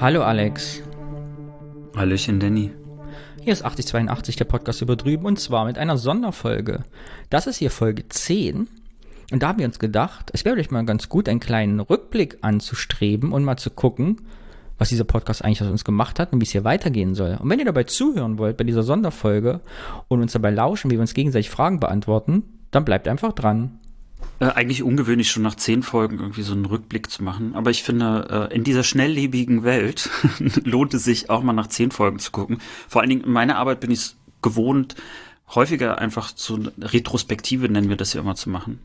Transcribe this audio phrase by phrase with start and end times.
[0.00, 0.80] Hallo Alex.
[1.94, 2.72] Hallöchen Danny.
[3.42, 6.84] Hier ist 8082, der Podcast über drüben, und zwar mit einer Sonderfolge.
[7.28, 8.66] Das ist hier Folge 10.
[9.30, 12.38] Und da haben wir uns gedacht, es wäre vielleicht mal ganz gut, einen kleinen Rückblick
[12.40, 14.22] anzustreben und mal zu gucken,
[14.78, 17.36] was dieser Podcast eigentlich aus uns gemacht hat und wie es hier weitergehen soll.
[17.38, 19.60] Und wenn ihr dabei zuhören wollt bei dieser Sonderfolge
[20.08, 23.79] und uns dabei lauschen, wie wir uns gegenseitig Fragen beantworten, dann bleibt einfach dran.
[24.40, 27.54] Äh, eigentlich ungewöhnlich, schon nach zehn Folgen irgendwie so einen Rückblick zu machen.
[27.54, 30.08] Aber ich finde, äh, in dieser schnelllebigen Welt
[30.64, 32.58] lohnt es sich auch mal nach zehn Folgen zu gucken.
[32.88, 34.94] Vor allen Dingen in meiner Arbeit bin ich es gewohnt,
[35.54, 38.80] häufiger einfach so Retrospektive nennen wir das ja immer zu machen.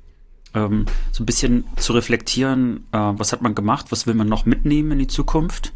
[0.53, 4.45] Ähm, so ein bisschen zu reflektieren, äh, was hat man gemacht, was will man noch
[4.45, 5.72] mitnehmen in die Zukunft.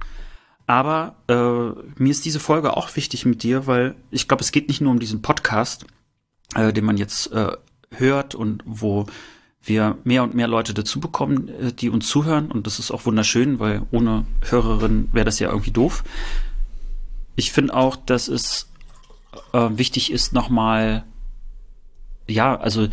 [0.67, 4.67] Aber äh, mir ist diese Folge auch wichtig mit dir, weil ich glaube, es geht
[4.67, 5.85] nicht nur um diesen Podcast,
[6.55, 7.53] äh, den man jetzt äh,
[7.91, 9.07] hört und wo
[9.63, 12.51] wir mehr und mehr Leute dazu bekommen, äh, die uns zuhören.
[12.51, 16.03] Und das ist auch wunderschön, weil ohne Hörerin wäre das ja irgendwie doof.
[17.35, 18.69] Ich finde auch, dass es
[19.53, 21.03] äh, wichtig ist, nochmal,
[22.27, 22.87] ja, also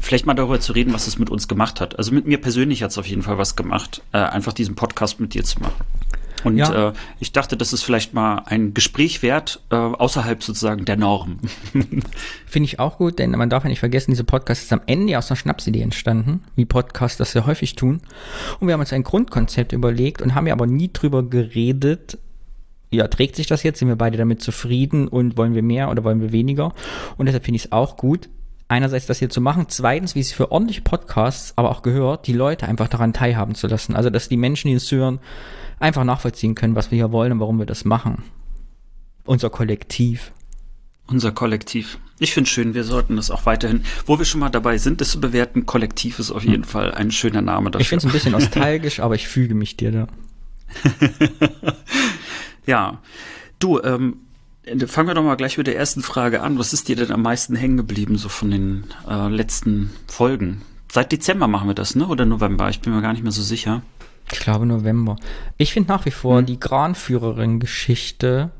[0.00, 1.98] vielleicht mal darüber zu reden, was es mit uns gemacht hat.
[1.98, 5.18] Also mit mir persönlich hat es auf jeden Fall was gemacht, äh, einfach diesen Podcast
[5.18, 5.84] mit dir zu machen.
[6.44, 6.90] Und ja.
[6.90, 11.40] äh, ich dachte, das ist vielleicht mal ein Gespräch wert, äh, außerhalb sozusagen der Norm.
[12.46, 15.18] Finde ich auch gut, denn man darf ja nicht vergessen, diese Podcast ist am Ende
[15.18, 18.00] aus einer Schnapsidee entstanden, wie Podcasts das sehr häufig tun.
[18.60, 22.18] Und wir haben uns ein Grundkonzept überlegt und haben ja aber nie drüber geredet,
[22.90, 23.80] ja, trägt sich das jetzt?
[23.80, 26.72] Sind wir beide damit zufrieden und wollen wir mehr oder wollen wir weniger?
[27.16, 28.28] Und deshalb finde ich es auch gut,
[28.68, 32.32] einerseits das hier zu machen, zweitens, wie es für ordentliche Podcasts aber auch gehört, die
[32.32, 33.96] Leute einfach daran teilhaben zu lassen.
[33.96, 35.18] Also, dass die Menschen, die es hören,
[35.78, 38.22] einfach nachvollziehen können, was wir hier wollen und warum wir das machen.
[39.24, 40.32] Unser Kollektiv.
[41.06, 41.98] Unser Kollektiv.
[42.18, 45.10] Ich finde schön, wir sollten das auch weiterhin, wo wir schon mal dabei sind, das
[45.10, 46.68] zu bewerten, Kollektiv ist auf jeden hm.
[46.68, 47.82] Fall ein schöner Name dafür.
[47.82, 50.06] Ich finde es ein bisschen nostalgisch, aber ich füge mich dir da.
[52.66, 53.00] ja.
[53.58, 54.18] Du, ähm,
[54.86, 56.58] fangen wir doch mal gleich mit der ersten Frage an.
[56.58, 60.62] Was ist dir denn am meisten hängen geblieben, so von den äh, letzten Folgen?
[60.90, 62.06] Seit Dezember machen wir das, ne?
[62.06, 62.68] Oder November?
[62.70, 63.82] Ich bin mir gar nicht mehr so sicher.
[64.32, 65.16] Ich glaube November.
[65.56, 66.46] Ich finde nach wie vor hm.
[66.46, 68.50] die Kranführerin-Geschichte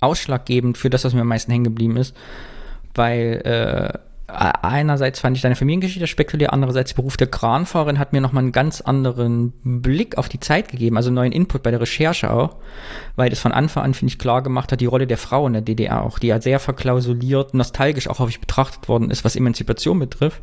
[0.00, 2.16] ausschlaggebend für das, was mir am meisten hängen geblieben ist,
[2.94, 3.98] weil äh,
[4.32, 8.52] einerseits fand ich deine Familiengeschichte spektakulär, andererseits der Beruf der Kranfahrerin hat mir nochmal einen
[8.52, 12.56] ganz anderen Blick auf die Zeit gegeben, also neuen Input bei der Recherche auch,
[13.16, 15.52] weil das von Anfang an, finde ich, klar gemacht hat, die Rolle der Frau in
[15.52, 19.98] der DDR auch, die ja sehr verklausuliert, nostalgisch auch häufig betrachtet worden ist, was Emanzipation
[19.98, 20.42] betrifft.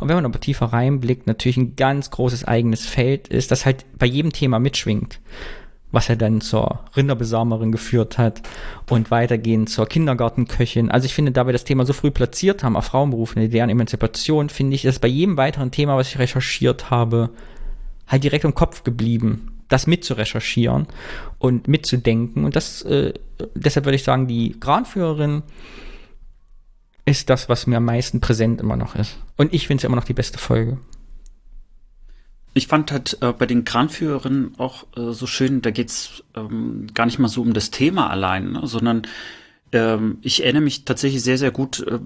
[0.00, 3.84] Und wenn man aber tiefer reinblickt, natürlich ein ganz großes eigenes Feld ist, das halt
[3.98, 5.20] bei jedem Thema mitschwingt
[5.94, 8.42] was er dann zur Rinderbesamerin geführt hat
[8.90, 10.90] und weitergehend zur Kindergartenköchin.
[10.90, 14.48] Also ich finde, da wir das Thema so früh platziert haben, auf Frauenberufe, deren Emanzipation,
[14.48, 17.30] finde ich, dass bei jedem weiteren Thema, was ich recherchiert habe,
[18.06, 20.86] halt direkt im Kopf geblieben, das mitzurecherchieren
[21.38, 22.44] und mitzudenken.
[22.44, 23.14] Und das, äh,
[23.54, 25.42] deshalb würde ich sagen, die Granführerin
[27.06, 29.18] ist das, was mir am meisten präsent immer noch ist.
[29.36, 30.78] Und ich finde es immer noch die beste Folge.
[32.54, 37.06] Ich fand halt äh, bei den Kranführerinnen auch äh, so schön, da geht's ähm, gar
[37.06, 39.02] nicht mal so um das Thema allein, ne, sondern
[39.72, 41.98] ähm, ich erinnere mich tatsächlich sehr, sehr gut, äh,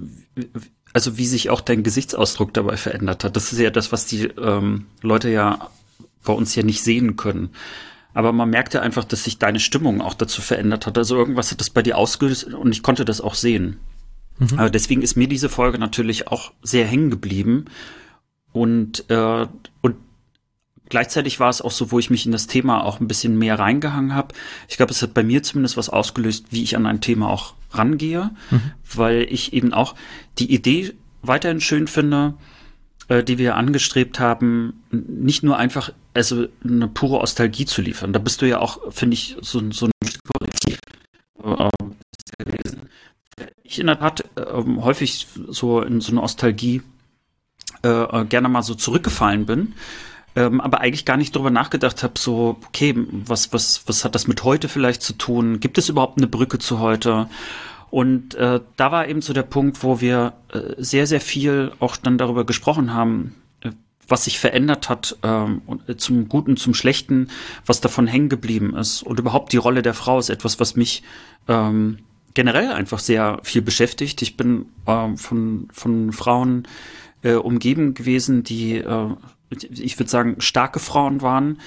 [0.94, 3.36] also wie sich auch dein Gesichtsausdruck dabei verändert hat.
[3.36, 5.68] Das ist ja das, was die ähm, Leute ja
[6.24, 7.50] bei uns ja nicht sehen können.
[8.14, 10.96] Aber man merkte einfach, dass sich deine Stimmung auch dazu verändert hat.
[10.96, 13.76] Also irgendwas hat das bei dir ausgelöst und ich konnte das auch sehen.
[14.38, 14.58] Mhm.
[14.58, 17.66] Aber deswegen ist mir diese Folge natürlich auch sehr hängen geblieben.
[18.52, 19.46] Und, äh,
[19.82, 19.96] und
[20.88, 23.58] gleichzeitig war es auch so, wo ich mich in das Thema auch ein bisschen mehr
[23.58, 24.34] reingehangen habe.
[24.68, 27.54] Ich glaube, es hat bei mir zumindest was ausgelöst, wie ich an ein Thema auch
[27.70, 28.72] rangehe, mhm.
[28.94, 29.94] weil ich eben auch
[30.38, 32.34] die Idee weiterhin schön finde,
[33.08, 38.12] äh, die wir angestrebt haben, nicht nur einfach also eine pure Nostalgie zu liefern.
[38.12, 39.92] Da bist du ja auch, finde ich, so, so ein
[40.32, 40.78] Korrektiv
[41.42, 41.68] äh,
[42.44, 42.88] gewesen.
[43.62, 44.42] Ich in der Tat äh,
[44.80, 46.82] häufig so in so eine Nostalgie
[47.82, 49.74] äh, gerne mal so zurückgefallen bin
[50.38, 54.28] ähm, aber eigentlich gar nicht drüber nachgedacht habe, so, okay, was, was, was hat das
[54.28, 55.58] mit heute vielleicht zu tun?
[55.58, 57.28] Gibt es überhaupt eine Brücke zu heute?
[57.90, 61.96] Und äh, da war eben so der Punkt, wo wir äh, sehr, sehr viel auch
[61.96, 63.70] dann darüber gesprochen haben, äh,
[64.06, 67.30] was sich verändert hat, ähm, äh, zum Guten, zum Schlechten,
[67.66, 69.02] was davon hängen geblieben ist.
[69.02, 71.02] Und überhaupt die Rolle der Frau ist etwas, was mich
[71.48, 71.98] ähm,
[72.34, 74.22] generell einfach sehr viel beschäftigt.
[74.22, 76.68] Ich bin äh, von, von Frauen
[77.22, 79.08] äh, umgeben gewesen, die äh,
[79.50, 81.60] ich würde sagen, starke Frauen waren.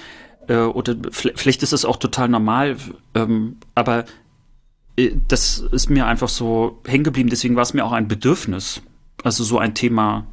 [0.48, 2.78] Äh, oder vielleicht ist es auch total normal,
[3.16, 4.06] ähm, aber
[4.98, 7.30] äh, das ist mir einfach so hängen geblieben.
[7.30, 8.82] Deswegen war es mir auch ein Bedürfnis,
[9.24, 10.26] also so ein Thema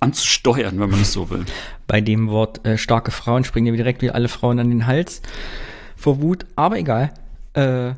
[0.00, 1.44] anzusteuern, wenn man es so will.
[1.86, 5.22] Bei dem Wort äh, starke Frauen springen mir direkt wie alle Frauen an den Hals.
[5.96, 7.12] vor Wut, aber egal.
[7.54, 7.94] Äh,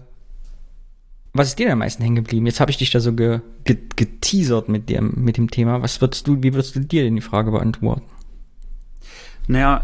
[1.32, 2.46] was ist dir denn am meisten hängen geblieben?
[2.46, 5.82] Jetzt habe ich dich da so ge, ge, geteasert mit dem, mit dem Thema.
[5.82, 8.02] Was würdest du, wie würdest du dir denn die Frage beantworten?
[9.48, 9.80] Naja,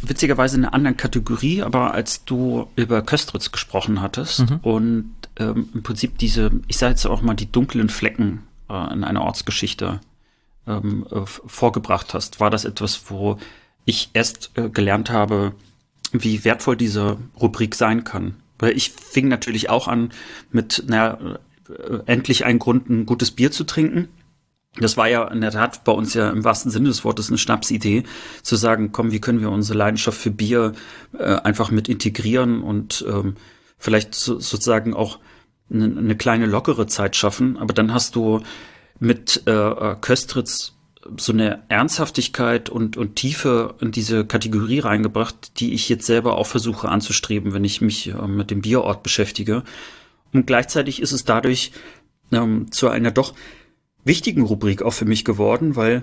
[0.00, 4.60] witzigerweise in einer anderen Kategorie, aber als du über Köstritz gesprochen hattest mhm.
[4.62, 9.04] und ähm, im Prinzip diese, ich sage jetzt auch mal die dunklen Flecken äh, in
[9.04, 10.00] einer Ortsgeschichte
[10.66, 13.38] ähm, äh, vorgebracht hast, war das etwas, wo
[13.84, 15.52] ich erst äh, gelernt habe,
[16.12, 18.36] wie wertvoll diese Rubrik sein kann.
[18.58, 20.10] Weil ich fing natürlich auch an
[20.50, 21.18] mit, naja,
[21.68, 24.08] äh, endlich einen Grund, ein gutes Bier zu trinken.
[24.80, 27.38] Das war ja in der Tat bei uns ja im wahrsten Sinne des Wortes eine
[27.38, 28.04] Schnapsidee,
[28.42, 30.72] zu sagen, komm, wie können wir unsere Leidenschaft für Bier
[31.18, 33.36] äh, einfach mit integrieren und ähm,
[33.78, 35.18] vielleicht so, sozusagen auch
[35.70, 37.56] eine, eine kleine lockere Zeit schaffen.
[37.56, 38.40] Aber dann hast du
[39.00, 40.74] mit äh, äh Köstritz
[41.16, 46.46] so eine Ernsthaftigkeit und, und Tiefe in diese Kategorie reingebracht, die ich jetzt selber auch
[46.46, 49.62] versuche anzustreben, wenn ich mich äh, mit dem Bierort beschäftige.
[50.32, 51.72] Und gleichzeitig ist es dadurch
[52.32, 53.34] ähm, zu einer doch
[54.04, 56.02] wichtigen Rubrik auch für mich geworden, weil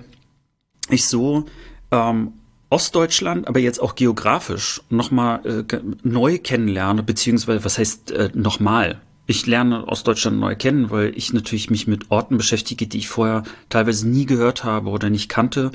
[0.90, 1.46] ich so
[1.90, 2.32] ähm,
[2.70, 9.00] Ostdeutschland, aber jetzt auch geografisch nochmal äh, neu kennenlerne, beziehungsweise was heißt äh, nochmal?
[9.26, 13.42] ich lerne Ostdeutschland neu kennen, weil ich natürlich mich mit Orten beschäftige, die ich vorher
[13.68, 15.72] teilweise nie gehört habe oder nicht kannte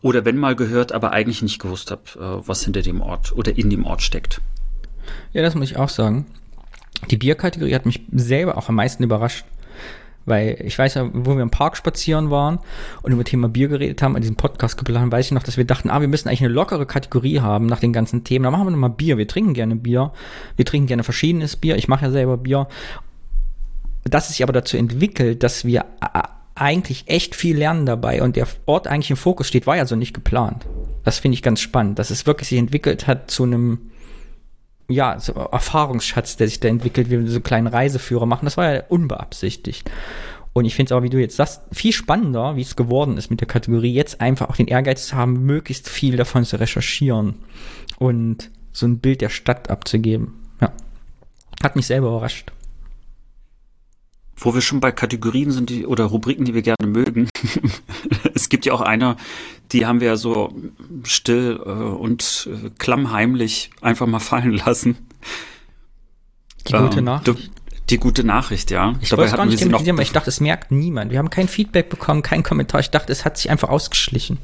[0.00, 3.56] oder wenn mal gehört, aber eigentlich nicht gewusst habe, äh, was hinter dem Ort oder
[3.56, 4.40] in dem Ort steckt.
[5.32, 6.26] Ja, das muss ich auch sagen.
[7.10, 9.44] Die Bierkategorie hat mich selber auch am meisten überrascht.
[10.24, 12.58] Weil ich weiß ja, wo wir im Park spazieren waren
[13.02, 15.64] und über Thema Bier geredet haben, an diesem Podcast geplant, weiß ich noch, dass wir
[15.64, 18.44] dachten, ah, wir müssen eigentlich eine lockere Kategorie haben nach den ganzen Themen.
[18.44, 19.18] Da machen wir nochmal Bier.
[19.18, 20.12] Wir trinken gerne Bier.
[20.56, 21.76] Wir trinken gerne verschiedenes Bier.
[21.76, 22.68] Ich mache ja selber Bier.
[24.04, 25.84] Dass es sich aber dazu entwickelt, dass wir
[26.54, 29.96] eigentlich echt viel lernen dabei und der Ort eigentlich im Fokus steht, war ja so
[29.96, 30.66] nicht geplant.
[31.04, 33.78] Das finde ich ganz spannend, dass es wirklich sich entwickelt hat zu einem
[34.92, 38.46] ja, so Erfahrungsschatz, der sich da entwickelt, wie wir so kleinen Reiseführer machen.
[38.46, 39.90] Das war ja unbeabsichtigt.
[40.52, 43.30] Und ich finde es aber, wie du jetzt sagst, viel spannender, wie es geworden ist
[43.30, 47.36] mit der Kategorie, jetzt einfach auch den Ehrgeiz zu haben, möglichst viel davon zu recherchieren
[47.98, 50.34] und so ein Bild der Stadt abzugeben.
[50.60, 50.72] Ja.
[51.62, 52.52] Hat mich selber überrascht.
[54.44, 57.28] Wo wir schon bei Kategorien sind die, oder Rubriken, die wir gerne mögen.
[58.34, 59.16] es gibt ja auch eine,
[59.70, 60.54] die haben wir ja so
[61.04, 64.96] still äh, und äh, klammheimlich einfach mal fallen lassen.
[66.66, 67.50] Die gute ähm, Nachricht.
[67.90, 68.94] Die gute Nachricht, ja.
[69.00, 71.10] Ich wollte es gar nicht thematisieren, weil ich dachte, es merkt niemand.
[71.10, 72.80] Wir haben kein Feedback bekommen, kein Kommentar.
[72.80, 74.38] Ich dachte, es hat sich einfach ausgeschlichen.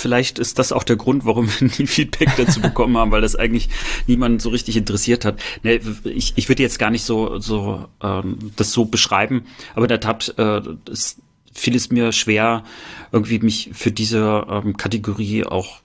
[0.00, 3.36] Vielleicht ist das auch der Grund, warum wir nie Feedback dazu bekommen haben, weil das
[3.36, 3.68] eigentlich
[4.06, 5.40] niemand so richtig interessiert hat.
[5.62, 9.44] Nee, ich, ich würde jetzt gar nicht so, so ähm, das so beschreiben,
[9.74, 11.18] aber in der Tat äh, ist,
[11.52, 12.64] fiel es mir schwer,
[13.12, 15.80] irgendwie mich für diese ähm, Kategorie auch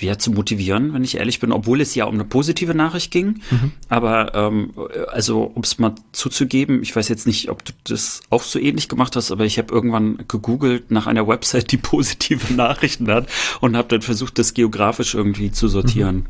[0.00, 3.40] ja, zu motivieren, wenn ich ehrlich bin, obwohl es ja um eine positive Nachricht ging.
[3.50, 3.72] Mhm.
[3.88, 4.72] Aber ähm,
[5.12, 8.88] also, um es mal zuzugeben, ich weiß jetzt nicht, ob du das auch so ähnlich
[8.88, 13.28] gemacht hast, aber ich habe irgendwann gegoogelt nach einer Website, die positive Nachrichten hat
[13.60, 16.16] und habe dann versucht, das geografisch irgendwie zu sortieren.
[16.16, 16.26] Mhm.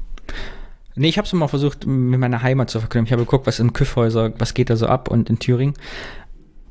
[0.96, 3.06] Nee, ich habe es mal versucht, mit meiner Heimat zu verknüpfen.
[3.06, 5.75] Ich habe geguckt, was in Küffhäuser, was geht da so ab und in Thüringen.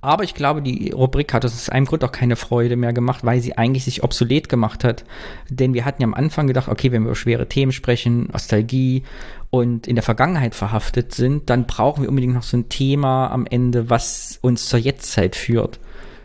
[0.03, 3.23] Aber ich glaube, die Rubrik hat uns aus einem Grund auch keine Freude mehr gemacht,
[3.23, 5.05] weil sie eigentlich sich obsolet gemacht hat.
[5.49, 9.03] Denn wir hatten ja am Anfang gedacht, okay, wenn wir über schwere Themen sprechen, Nostalgie
[9.49, 13.45] und in der Vergangenheit verhaftet sind, dann brauchen wir unbedingt noch so ein Thema am
[13.45, 15.79] Ende, was uns zur Jetztzeit führt.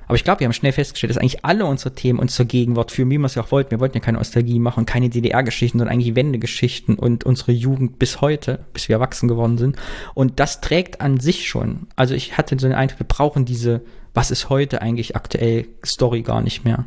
[0.08, 2.90] Aber ich glaube, wir haben schnell festgestellt, dass eigentlich alle unsere Themen uns zur Gegenwart
[2.90, 3.70] führen, wie wir es ja auch wollten.
[3.70, 8.22] Wir wollten ja keine Nostalgie machen, keine DDR-Geschichten, sondern eigentlich Wendegeschichten und unsere Jugend bis
[8.22, 9.76] heute, bis wir erwachsen geworden sind.
[10.14, 11.88] Und das trägt an sich schon.
[11.94, 13.82] Also ich hatte so den Eindruck, wir brauchen diese,
[14.14, 16.86] was ist heute eigentlich aktuell, Story gar nicht mehr.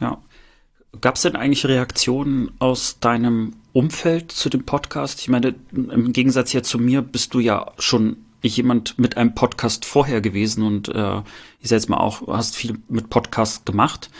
[0.00, 0.18] Ja.
[1.00, 5.20] Gab es denn eigentlich Reaktionen aus deinem Umfeld zu dem Podcast?
[5.20, 9.84] Ich meine, im Gegensatz ja zu mir bist du ja schon jemand mit einem Podcast
[9.84, 11.18] vorher gewesen und äh,
[11.60, 14.10] ich sag jetzt mal auch, hast viel mit Podcast gemacht.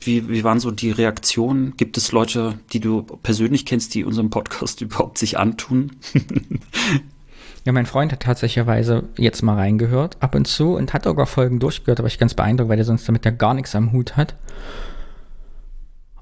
[0.00, 1.76] Wie, wie waren so die Reaktionen?
[1.76, 5.92] Gibt es Leute, die du persönlich kennst, die unseren Podcast überhaupt sich antun?
[7.64, 11.58] ja, mein Freund hat tatsächlicherweise jetzt mal reingehört, ab und zu, und hat sogar Folgen
[11.58, 14.36] durchgehört, aber ich ganz beeindruckt, weil er sonst damit ja gar nichts am Hut hat.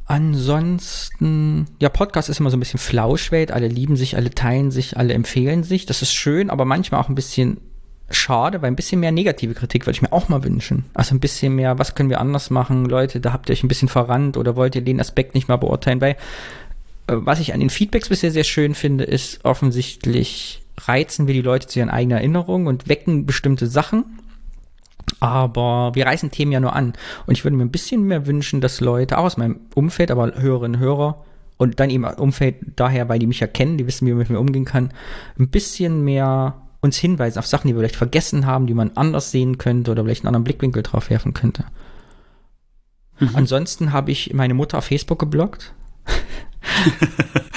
[0.07, 3.53] Ansonsten, ja, Podcast ist immer so ein bisschen Flauschwelt.
[3.53, 5.87] Alle lieben sich, alle teilen sich, alle empfehlen sich.
[5.87, 7.59] Das ist schön, aber manchmal auch ein bisschen
[8.11, 10.85] schade, weil ein bisschen mehr negative Kritik würde ich mir auch mal wünschen.
[10.93, 12.85] Also ein bisschen mehr, was können wir anders machen?
[12.85, 15.57] Leute, da habt ihr euch ein bisschen verrannt oder wollt ihr den Aspekt nicht mal
[15.57, 16.03] beurteilen?
[16.03, 16.13] Weil,
[17.07, 21.41] äh, was ich an den Feedbacks bisher sehr schön finde, ist offensichtlich reizen wir die
[21.41, 24.05] Leute zu ihren eigenen Erinnerungen und wecken bestimmte Sachen
[25.25, 26.93] aber wir reißen Themen ja nur an.
[27.27, 30.33] Und ich würde mir ein bisschen mehr wünschen, dass Leute, auch aus meinem Umfeld, aber
[30.35, 31.25] Hörerinnen und Hörer,
[31.57, 34.31] und dann eben Umfeld daher, weil die mich ja kennen, die wissen, wie man mit
[34.31, 34.93] mir umgehen kann,
[35.39, 39.31] ein bisschen mehr uns hinweisen auf Sachen, die wir vielleicht vergessen haben, die man anders
[39.31, 41.65] sehen könnte oder vielleicht einen anderen Blickwinkel drauf werfen könnte.
[43.21, 43.31] Mhm.
[43.35, 45.73] Ansonsten habe ich meine Mutter auf Facebook geblockt.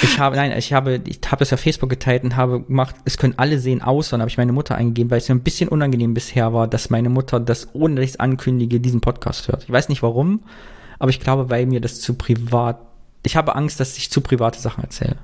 [0.01, 3.17] Ich habe, nein, ich habe, ich habe das auf Facebook geteilt und habe gemacht, es
[3.17, 5.69] können alle sehen, außer, und habe ich meine Mutter eingegeben, weil es mir ein bisschen
[5.69, 9.63] unangenehm bisher war, dass meine Mutter das, ohne dass ich es ankündige, diesen Podcast hört.
[9.63, 10.43] Ich weiß nicht warum,
[10.99, 12.79] aber ich glaube, weil mir das zu privat,
[13.23, 15.17] ich habe Angst, dass ich zu private Sachen erzähle.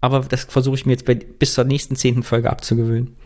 [0.00, 3.16] Aber das versuche ich mir jetzt bei, bis zur nächsten zehnten Folge abzugewöhnen.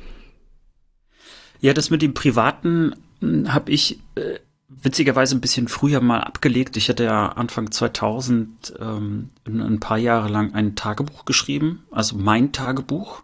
[1.61, 4.39] Ja, das mit dem Privaten hm, habe ich äh,
[4.83, 6.77] witzigerweise ein bisschen früher mal abgelegt.
[6.77, 12.53] Ich hatte ja Anfang 2000 ähm, ein paar Jahre lang ein Tagebuch geschrieben, also mein
[12.53, 13.23] Tagebuch.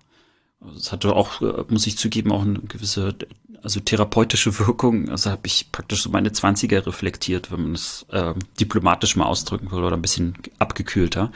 [0.74, 3.14] Das hatte auch, äh, muss ich zugeben, auch eine gewisse,
[3.62, 5.08] also therapeutische Wirkung.
[5.08, 9.70] Also habe ich praktisch so meine 20er reflektiert, wenn man es äh, diplomatisch mal ausdrücken
[9.70, 11.32] will oder ein bisschen abgekühlter.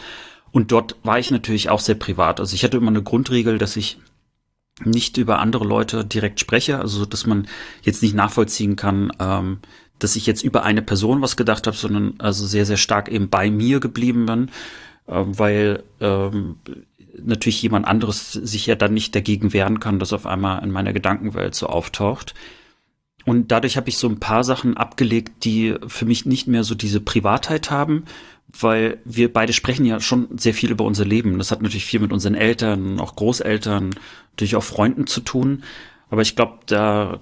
[0.52, 2.40] Und dort war ich natürlich auch sehr privat.
[2.40, 3.98] Also ich hatte immer eine Grundregel, dass ich
[4.84, 7.48] nicht über andere Leute direkt spreche, also dass man
[7.82, 9.58] jetzt nicht nachvollziehen kann, ähm,
[9.98, 13.28] dass ich jetzt über eine Person was gedacht habe, sondern also sehr, sehr stark eben
[13.28, 14.48] bei mir geblieben bin,
[15.06, 16.56] äh, weil ähm,
[17.22, 20.92] natürlich jemand anderes sich ja dann nicht dagegen wehren kann, dass auf einmal in meiner
[20.92, 22.34] Gedankenwelt so auftaucht.
[23.24, 26.76] Und dadurch habe ich so ein paar Sachen abgelegt, die für mich nicht mehr so
[26.76, 28.04] diese Privatheit haben,
[28.48, 31.36] weil wir beide sprechen ja schon sehr viel über unser Leben.
[31.38, 33.90] Das hat natürlich viel mit unseren Eltern, auch Großeltern,
[34.30, 35.64] natürlich auch Freunden zu tun.
[36.08, 37.18] Aber ich glaube, da,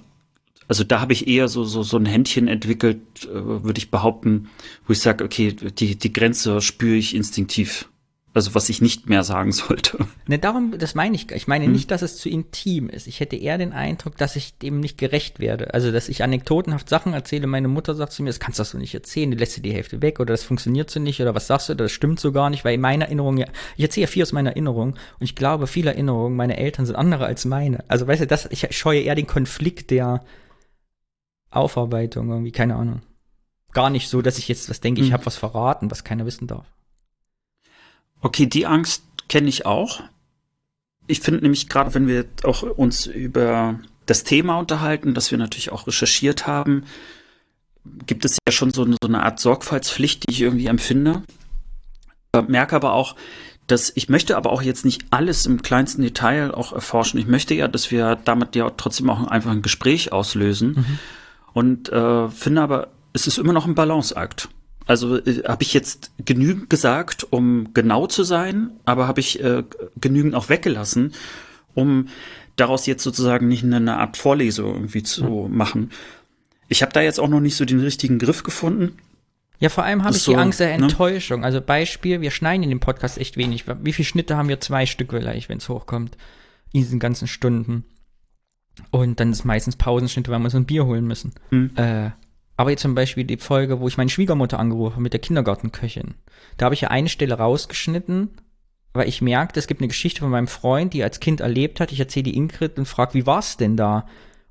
[0.68, 4.48] also da habe ich eher so, so, so ein Händchen entwickelt, äh, würde ich behaupten,
[4.86, 7.88] wo ich sage, okay, die, die Grenze spüre ich instinktiv.
[8.34, 9.96] Also was ich nicht mehr sagen sollte.
[10.26, 11.30] Ne, darum, das meine ich.
[11.30, 11.72] Ich meine hm.
[11.72, 13.06] nicht, dass es zu intim ist.
[13.06, 15.72] Ich hätte eher den Eindruck, dass ich dem nicht gerecht werde.
[15.72, 17.46] Also, dass ich anekdotenhaft Sachen erzähle.
[17.46, 19.72] Meine Mutter sagt zu mir, das kannst du so nicht erzählen, du lässt dir die
[19.72, 22.50] Hälfte weg oder das funktioniert so nicht oder was sagst du, das stimmt so gar
[22.50, 25.36] nicht, weil in meiner Erinnerung, ja, ich erzähle ja viel aus meiner Erinnerung und ich
[25.36, 27.84] glaube, viele Erinnerungen, meine Eltern sind andere als meine.
[27.86, 30.24] Also, weißt du, das, ich scheue eher den Konflikt der
[31.56, 33.02] Aufarbeitung irgendwie, keine Ahnung.
[33.72, 35.14] Gar nicht so, dass ich jetzt was denke, ich hm.
[35.14, 36.66] habe was verraten, was keiner wissen darf.
[38.20, 40.02] Okay, die Angst kenne ich auch.
[41.06, 45.72] Ich finde nämlich gerade, wenn wir auch uns über das Thema unterhalten, das wir natürlich
[45.72, 46.84] auch recherchiert haben,
[48.06, 51.22] gibt es ja schon so eine, so eine Art Sorgfaltspflicht, die ich irgendwie empfinde.
[52.32, 53.16] Äh, merke aber auch,
[53.66, 57.18] dass ich möchte aber auch jetzt nicht alles im kleinsten Detail auch erforschen.
[57.18, 60.74] Ich möchte ja, dass wir damit ja trotzdem auch einfach ein Gespräch auslösen.
[60.74, 60.98] Mhm.
[61.54, 64.50] Und äh, finde aber, es ist immer noch ein Balanceakt.
[64.86, 69.62] Also äh, habe ich jetzt genügend gesagt, um genau zu sein, aber habe ich äh,
[69.98, 71.14] genügend auch weggelassen,
[71.72, 72.08] um
[72.56, 75.56] daraus jetzt sozusagen nicht eine Art Vorlesung irgendwie zu mhm.
[75.56, 75.90] machen.
[76.68, 78.98] Ich habe da jetzt auch noch nicht so den richtigen Griff gefunden.
[79.60, 80.84] Ja, vor allem habe ich so, die Angst der ne?
[80.84, 81.40] Enttäuschung.
[81.40, 81.46] Ne?
[81.46, 83.64] Also Beispiel, wir schneiden in dem Podcast echt wenig.
[83.82, 84.60] Wie viele Schnitte haben wir?
[84.60, 86.16] Zwei Stück vielleicht, wenn es hochkommt.
[86.72, 87.84] In diesen ganzen Stunden.
[88.90, 91.32] Und dann ist meistens Pausenschnitte, weil wir so ein Bier holen müssen.
[91.50, 91.70] Hm.
[91.76, 92.10] Äh,
[92.56, 96.14] aber jetzt zum Beispiel die Folge, wo ich meine Schwiegermutter angerufen habe mit der Kindergartenköchin.
[96.56, 98.30] Da habe ich ja eine Stelle rausgeschnitten,
[98.92, 101.80] weil ich merkte, es gibt eine Geschichte von meinem Freund, die er als Kind erlebt
[101.80, 101.90] hat.
[101.90, 104.06] Ich erzähle die Ingrid und frage, wie war es denn da?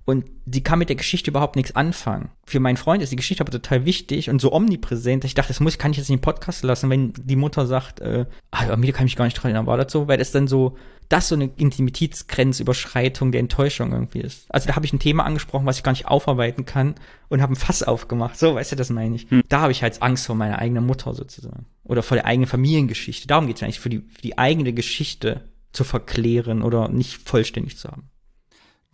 [0.05, 2.29] Und sie kann mit der Geschichte überhaupt nichts anfangen.
[2.45, 5.23] Für meinen Freund ist die Geschichte aber total wichtig und so omnipräsent.
[5.23, 8.01] Ich dachte, das muss, kann ich jetzt nicht im Podcast lassen, wenn die Mutter sagt,
[8.01, 10.09] äh, ah, mir kann ich mich gar nicht dran erinnern, war das so?
[10.09, 10.75] Weil das dann so,
[11.07, 14.45] das so eine Intimitätsgrenzüberschreitung der Enttäuschung irgendwie ist.
[14.49, 16.95] Also da habe ich ein Thema angesprochen, was ich gar nicht aufarbeiten kann
[17.29, 18.37] und habe ein Fass aufgemacht.
[18.37, 19.31] So, weißt du, das meine ich.
[19.31, 19.43] Hm.
[19.47, 21.65] Da habe ich halt Angst vor meiner eigenen Mutter sozusagen.
[21.85, 23.27] Oder vor der eigenen Familiengeschichte.
[23.27, 25.41] Darum geht es eigentlich, für die, für die eigene Geschichte
[25.71, 28.09] zu verklären oder nicht vollständig zu haben.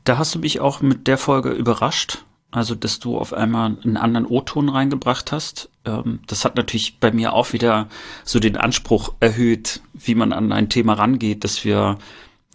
[0.09, 2.25] Da hast du mich auch mit der Folge überrascht.
[2.49, 5.69] Also, dass du auf einmal einen anderen O-Ton reingebracht hast.
[5.85, 7.89] Ähm, das hat natürlich bei mir auch wieder
[8.23, 11.99] so den Anspruch erhöht, wie man an ein Thema rangeht, dass wir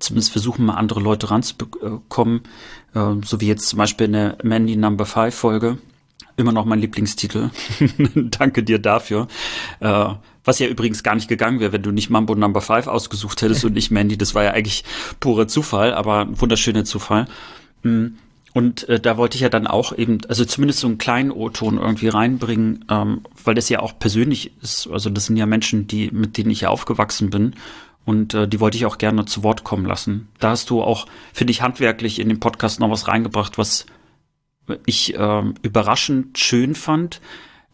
[0.00, 2.40] zumindest versuchen, mal andere Leute ranzubekommen.
[2.92, 5.78] Ähm, so wie jetzt zum Beispiel in der Mandy Number 5 Folge.
[6.36, 7.50] Immer noch mein Lieblingstitel.
[8.16, 9.28] Danke dir dafür.
[9.78, 10.08] Äh,
[10.44, 13.64] was ja übrigens gar nicht gegangen wäre, wenn du nicht Mambo Number 5 ausgesucht hättest
[13.64, 14.18] und nicht Mandy.
[14.18, 14.84] Das war ja eigentlich
[15.20, 17.26] purer Zufall, aber wunderschöner Zufall.
[17.82, 18.06] Mm.
[18.52, 21.76] Und äh, da wollte ich ja dann auch eben, also zumindest so einen kleinen O-Ton
[21.76, 24.86] irgendwie reinbringen, ähm, weil das ja auch persönlich ist.
[24.86, 27.56] Also das sind ja Menschen, die, mit denen ich ja aufgewachsen bin.
[28.04, 30.28] Und äh, die wollte ich auch gerne zu Wort kommen lassen.
[30.38, 33.86] Da hast du auch, finde ich, handwerklich in den Podcast noch was reingebracht, was
[34.86, 37.20] ich äh, überraschend schön fand,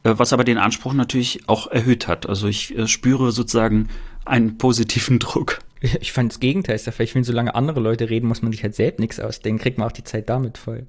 [0.02, 2.28] was aber den Anspruch natürlich auch erhöht hat.
[2.28, 3.88] Also ich äh, spüre sozusagen
[4.24, 5.60] einen positiven Druck.
[5.80, 8.62] Ich fand das Gegenteil ist ja vielleicht, wenn solange andere Leute reden, muss man sich
[8.62, 10.86] halt selbst nichts ausdenken, kriegt man auch die Zeit damit voll.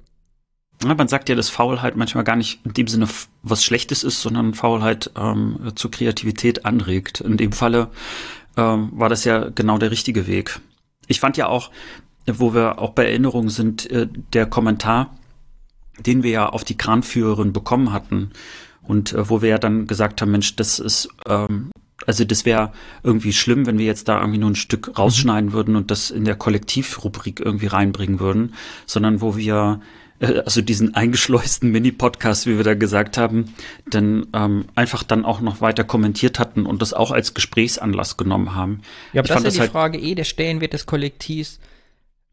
[0.84, 3.08] Ja, man sagt ja, dass Faulheit manchmal gar nicht in dem Sinne
[3.42, 7.20] was Schlechtes ist, sondern Faulheit ähm, zu Kreativität anregt.
[7.20, 7.88] In dem Falle
[8.56, 10.60] ähm, war das ja genau der richtige Weg.
[11.06, 11.70] Ich fand ja auch,
[12.26, 15.16] wo wir auch bei Erinnerungen sind, äh, der Kommentar,
[16.00, 18.32] den wir ja auf die Kranführerin bekommen hatten
[18.82, 21.70] und äh, wo wir ja dann gesagt haben, Mensch, das ist, ähm,
[22.06, 22.72] also das wäre
[23.02, 25.54] irgendwie schlimm, wenn wir jetzt da irgendwie nur ein Stück rausschneiden mhm.
[25.54, 28.54] würden und das in der Kollektivrubrik irgendwie reinbringen würden,
[28.86, 29.80] sondern wo wir
[30.22, 33.54] äh, also diesen eingeschleusten Mini-Podcast, wie wir da gesagt haben,
[33.88, 38.54] dann ähm, einfach dann auch noch weiter kommentiert hatten und das auch als Gesprächsanlass genommen
[38.54, 38.82] haben.
[39.12, 41.60] Ja, aber ich das ist ja die halt Frage eh, der Stellenwert des Kollektivs.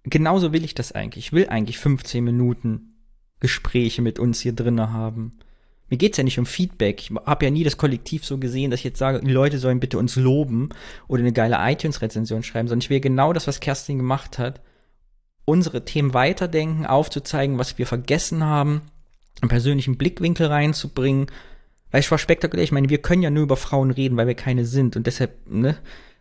[0.03, 1.27] Genauso will ich das eigentlich.
[1.27, 2.95] Ich will eigentlich 15 Minuten
[3.39, 5.39] Gespräche mit uns hier drinnen haben.
[5.89, 7.01] Mir geht's ja nicht um Feedback.
[7.01, 9.79] Ich habe ja nie das Kollektiv so gesehen, dass ich jetzt sage, die Leute sollen
[9.79, 10.69] bitte uns loben
[11.07, 14.61] oder eine geile iTunes-Rezension schreiben, sondern ich will genau das, was Kerstin gemacht hat
[15.49, 18.81] unsere Themen weiterdenken, aufzuzeigen, was wir vergessen haben,
[19.41, 21.27] einen persönlichen Blickwinkel reinzubringen.
[21.91, 22.63] Weil es war spektakulär.
[22.63, 24.95] Ich meine, wir können ja nur über Frauen reden, weil wir keine sind.
[24.95, 25.75] Und deshalb, ne,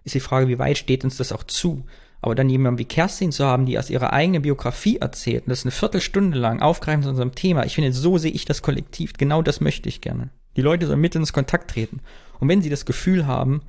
[0.05, 1.85] ist die Frage, wie weit steht uns das auch zu?
[2.21, 5.65] Aber dann jemanden wie Kerstin zu haben, die aus ihrer eigenen Biografie erzählt, und das
[5.65, 9.13] eine Viertelstunde lang aufgreifen zu unserem Thema, ich finde, so sehe ich das Kollektiv.
[9.15, 10.31] Genau das möchte ich gerne.
[10.57, 12.01] Die Leute sollen mit ins Kontakt treten.
[12.41, 13.63] Und wenn sie das Gefühl haben,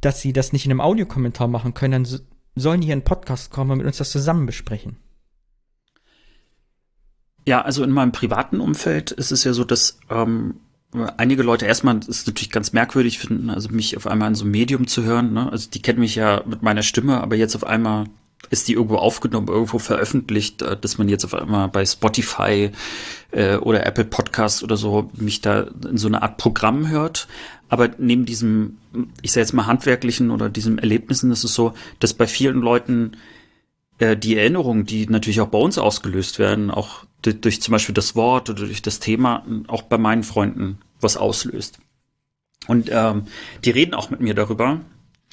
[0.00, 2.20] dass sie das nicht in einem Audiokommentar machen können, dann
[2.54, 4.96] sollen die hier in einen Podcast kommen und mit uns das zusammen besprechen.
[7.46, 10.60] Ja, also in meinem privaten Umfeld ist es ja so, dass ähm,
[11.16, 14.44] einige Leute erstmal das ist natürlich ganz merkwürdig finden, also mich auf einmal in so
[14.44, 15.32] einem Medium zu hören.
[15.32, 15.50] Ne?
[15.50, 18.06] Also die kennen mich ja mit meiner Stimme, aber jetzt auf einmal
[18.50, 22.70] ist die irgendwo aufgenommen, irgendwo veröffentlicht, äh, dass man jetzt auf einmal bei Spotify
[23.30, 27.28] äh, oder Apple Podcasts oder so mich da in so eine Art Programm hört.
[27.68, 28.76] Aber neben diesem,
[29.22, 33.12] ich sage jetzt mal handwerklichen oder diesem Erlebnissen ist es so, dass bei vielen Leuten
[33.98, 38.16] äh, die Erinnerungen, die natürlich auch bei uns ausgelöst werden, auch durch, zum Beispiel das
[38.16, 41.78] Wort oder durch das Thema, auch bei meinen Freunden was auslöst.
[42.66, 43.24] Und ähm,
[43.64, 44.80] die reden auch mit mir darüber,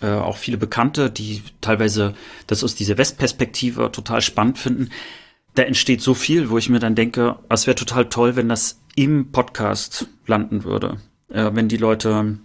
[0.01, 2.15] äh, auch viele Bekannte, die teilweise
[2.47, 4.89] das aus dieser Westperspektive total spannend finden.
[5.55, 8.79] Da entsteht so viel, wo ich mir dann denke, es wäre total toll, wenn das
[8.95, 10.97] im Podcast landen würde.
[11.29, 12.39] Äh, wenn die Leute,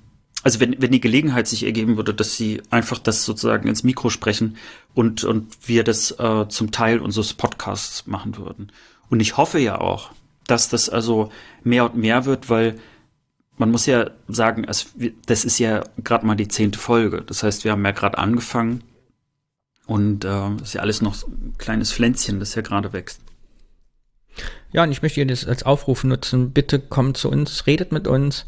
[0.45, 4.11] also wenn, wenn die Gelegenheit sich ergeben würde, dass sie einfach das sozusagen ins Mikro
[4.11, 4.57] sprechen
[4.93, 8.71] und, und wir das äh, zum Teil unseres Podcasts machen würden.
[9.09, 10.13] Und ich hoffe ja auch,
[10.47, 12.79] dass das also mehr und mehr wird, weil
[13.57, 17.23] man muss ja sagen, das ist ja gerade mal die zehnte Folge.
[17.23, 18.83] Das heißt, wir haben ja gerade angefangen
[19.87, 23.21] und äh, ist ja alles noch ein kleines Pflänzchen, das ja gerade wächst.
[24.73, 26.51] Ja, und ich möchte ihr das als Aufruf nutzen.
[26.51, 28.45] Bitte kommt zu uns, redet mit uns.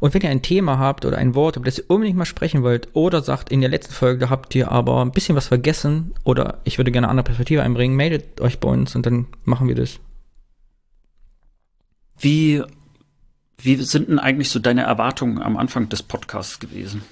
[0.00, 2.62] Und wenn ihr ein Thema habt oder ein Wort, über das ihr unbedingt mal sprechen
[2.62, 6.14] wollt, oder sagt, in der letzten Folge da habt ihr aber ein bisschen was vergessen,
[6.24, 9.68] oder ich würde gerne eine andere Perspektive einbringen, meldet euch bei uns und dann machen
[9.68, 10.00] wir das.
[12.18, 12.62] Wie
[13.62, 17.02] wie sind denn eigentlich so deine Erwartungen am Anfang des Podcasts gewesen?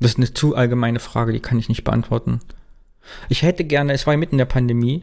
[0.00, 2.40] Das ist eine zu allgemeine Frage, die kann ich nicht beantworten.
[3.28, 5.02] Ich hätte gerne, es war ja mitten in der Pandemie.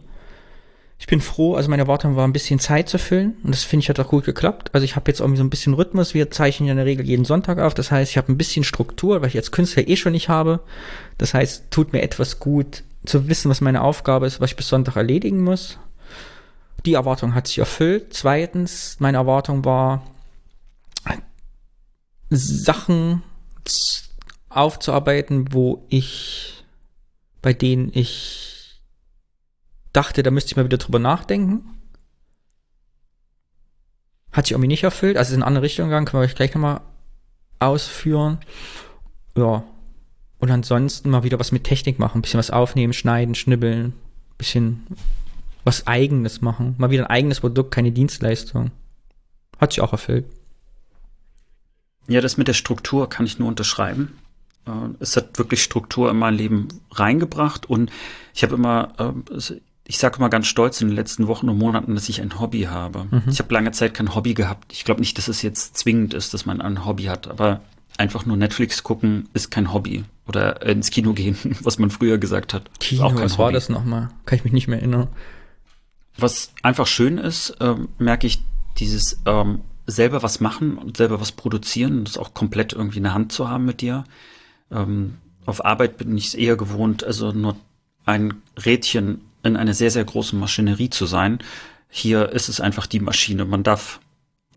[0.97, 3.83] Ich bin froh, also meine Erwartung war ein bisschen Zeit zu füllen und das finde
[3.83, 4.69] ich hat auch gut geklappt.
[4.73, 6.13] Also ich habe jetzt irgendwie so ein bisschen Rhythmus.
[6.13, 7.73] Wir zeichnen ja in der Regel jeden Sonntag auf.
[7.73, 10.61] Das heißt, ich habe ein bisschen Struktur, weil ich als Künstler eh schon nicht habe.
[11.17, 14.69] Das heißt, tut mir etwas gut zu wissen, was meine Aufgabe ist, was ich bis
[14.69, 15.77] Sonntag erledigen muss
[16.85, 18.13] die Erwartung hat sich erfüllt.
[18.13, 20.03] Zweitens, meine Erwartung war,
[22.29, 23.23] Sachen
[24.49, 26.63] aufzuarbeiten, wo ich,
[27.41, 28.54] bei denen ich
[29.95, 31.63] dachte, da müsste ich mal wieder drüber nachdenken.
[34.31, 36.35] Hat sich irgendwie nicht erfüllt, also ist in eine andere Richtung gegangen, können wir euch
[36.35, 36.81] gleich nochmal
[37.59, 38.39] ausführen.
[39.37, 39.63] Ja.
[40.39, 43.93] Und ansonsten mal wieder was mit Technik machen, ein bisschen was aufnehmen, schneiden, schnibbeln,
[44.37, 44.85] bisschen
[45.63, 46.75] was Eigenes machen.
[46.77, 48.71] Mal wieder ein eigenes Produkt, keine Dienstleistung.
[49.59, 50.25] Hat sich auch erfüllt.
[52.07, 54.17] Ja, das mit der Struktur kann ich nur unterschreiben.
[54.67, 57.91] Äh, es hat wirklich Struktur in mein Leben reingebracht und
[58.33, 61.93] ich habe immer, äh, ich sage immer ganz stolz in den letzten Wochen und Monaten,
[61.93, 63.05] dass ich ein Hobby habe.
[63.11, 63.23] Mhm.
[63.27, 64.73] Ich habe lange Zeit kein Hobby gehabt.
[64.73, 67.61] Ich glaube nicht, dass es jetzt zwingend ist, dass man ein Hobby hat, aber
[67.97, 70.03] einfach nur Netflix gucken ist kein Hobby.
[70.27, 72.79] Oder ins Kino gehen, was man früher gesagt hat.
[72.79, 73.43] Kino, was Hobby.
[73.43, 74.09] war das nochmal?
[74.25, 75.07] Kann ich mich nicht mehr erinnern.
[76.17, 78.41] Was einfach schön ist, ähm, merke ich,
[78.77, 83.03] dieses ähm, selber was machen und selber was produzieren und das auch komplett irgendwie in
[83.03, 84.05] der Hand zu haben mit dir.
[84.71, 87.55] Ähm, auf Arbeit bin ich es eher gewohnt, also nur
[88.05, 91.39] ein Rädchen in einer sehr, sehr großen Maschinerie zu sein.
[91.89, 93.45] Hier ist es einfach die Maschine.
[93.45, 93.99] Man darf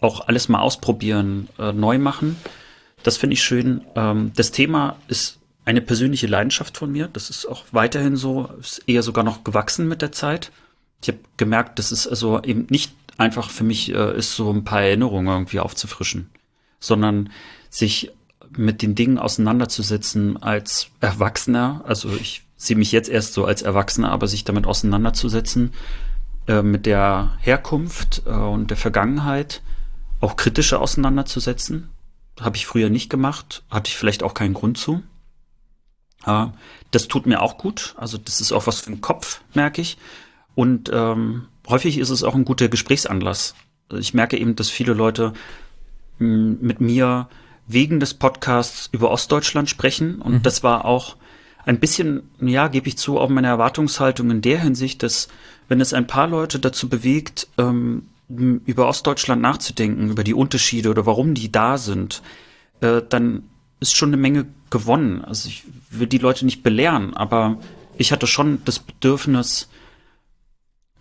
[0.01, 2.37] auch alles mal ausprobieren, äh, neu machen.
[3.03, 3.83] Das finde ich schön.
[3.95, 7.09] Ähm, das Thema ist eine persönliche Leidenschaft von mir.
[7.13, 10.51] Das ist auch weiterhin so, ist eher sogar noch gewachsen mit der Zeit
[11.03, 14.65] ich habe gemerkt, dass es also eben nicht einfach für mich äh, ist, so ein
[14.65, 16.31] paar Erinnerungen irgendwie aufzufrischen,
[16.81, 17.31] sondern
[17.71, 18.11] sich
[18.51, 21.83] mit den Dingen auseinanderzusetzen als Erwachsener.
[21.87, 25.73] Also ich sehe mich jetzt erst so als Erwachsener, aber sich damit auseinanderzusetzen
[26.49, 29.63] äh, mit der Herkunft äh, und der Vergangenheit,
[30.21, 31.89] auch kritischer auseinanderzusetzen.
[32.39, 35.03] Habe ich früher nicht gemacht, hatte ich vielleicht auch keinen Grund zu.
[36.27, 36.47] Äh,
[36.91, 37.95] das tut mir auch gut.
[37.97, 39.97] Also das ist auch was für den Kopf, merke ich.
[40.57, 43.55] Und ähm, häufig ist es auch ein guter Gesprächsanlass.
[43.93, 45.33] Ich merke eben, dass viele Leute
[46.19, 47.29] mh, mit mir
[47.69, 50.21] wegen des Podcasts über Ostdeutschland sprechen.
[50.21, 50.43] Und mhm.
[50.43, 51.17] das war auch
[51.69, 55.29] ein bisschen, ja, gebe ich zu, auch meine Erwartungshaltung in der Hinsicht, dass
[55.69, 61.05] wenn es ein paar Leute dazu bewegt, ähm, über Ostdeutschland nachzudenken, über die Unterschiede oder
[61.05, 62.23] warum die da sind,
[62.81, 63.43] äh, dann
[63.81, 65.23] ist schon eine Menge gewonnen.
[65.23, 67.59] Also ich will die Leute nicht belehren, aber
[67.99, 69.69] ich hatte schon das Bedürfnis,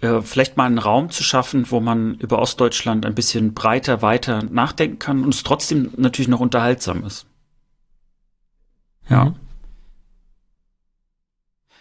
[0.02, 4.44] äh, vielleicht mal einen Raum zu schaffen, wo man über Ostdeutschland ein bisschen breiter weiter
[4.44, 7.26] nachdenken kann und es trotzdem natürlich noch unterhaltsam ist.
[9.10, 9.26] Ja.
[9.26, 9.47] Mhm.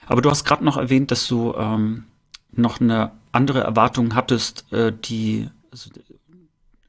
[0.07, 2.05] Aber du hast gerade noch erwähnt, dass du ähm,
[2.53, 5.91] noch eine andere Erwartung hattest, äh, die also,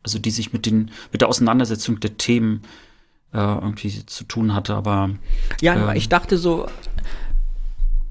[0.04, 2.62] also, die sich mit den mit der Auseinandersetzung der Themen
[3.34, 4.76] äh, irgendwie zu tun hatte.
[4.76, 5.10] Aber
[5.62, 6.68] ja, äh, ich dachte so,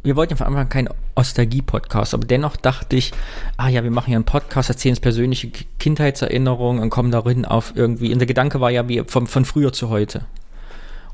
[0.02, 3.12] wir wollten ja von Anfang an keinen Ostalgie-Podcast, aber dennoch dachte ich,
[3.56, 7.72] ah ja, wir machen ja einen Podcast, erzählen uns persönliche Kindheitserinnerungen und kommen darin auf
[7.74, 10.24] irgendwie, und der Gedanke war ja wie von, von früher zu heute.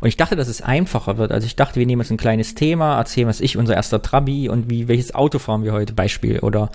[0.02, 1.30] Und ich dachte, dass es einfacher wird.
[1.30, 4.48] Also ich dachte, wir nehmen jetzt ein kleines Thema, erzählen, was ich, unser erster Trabi
[4.48, 6.40] und wie, welches Auto fahren wir heute, Beispiel.
[6.40, 6.72] Oder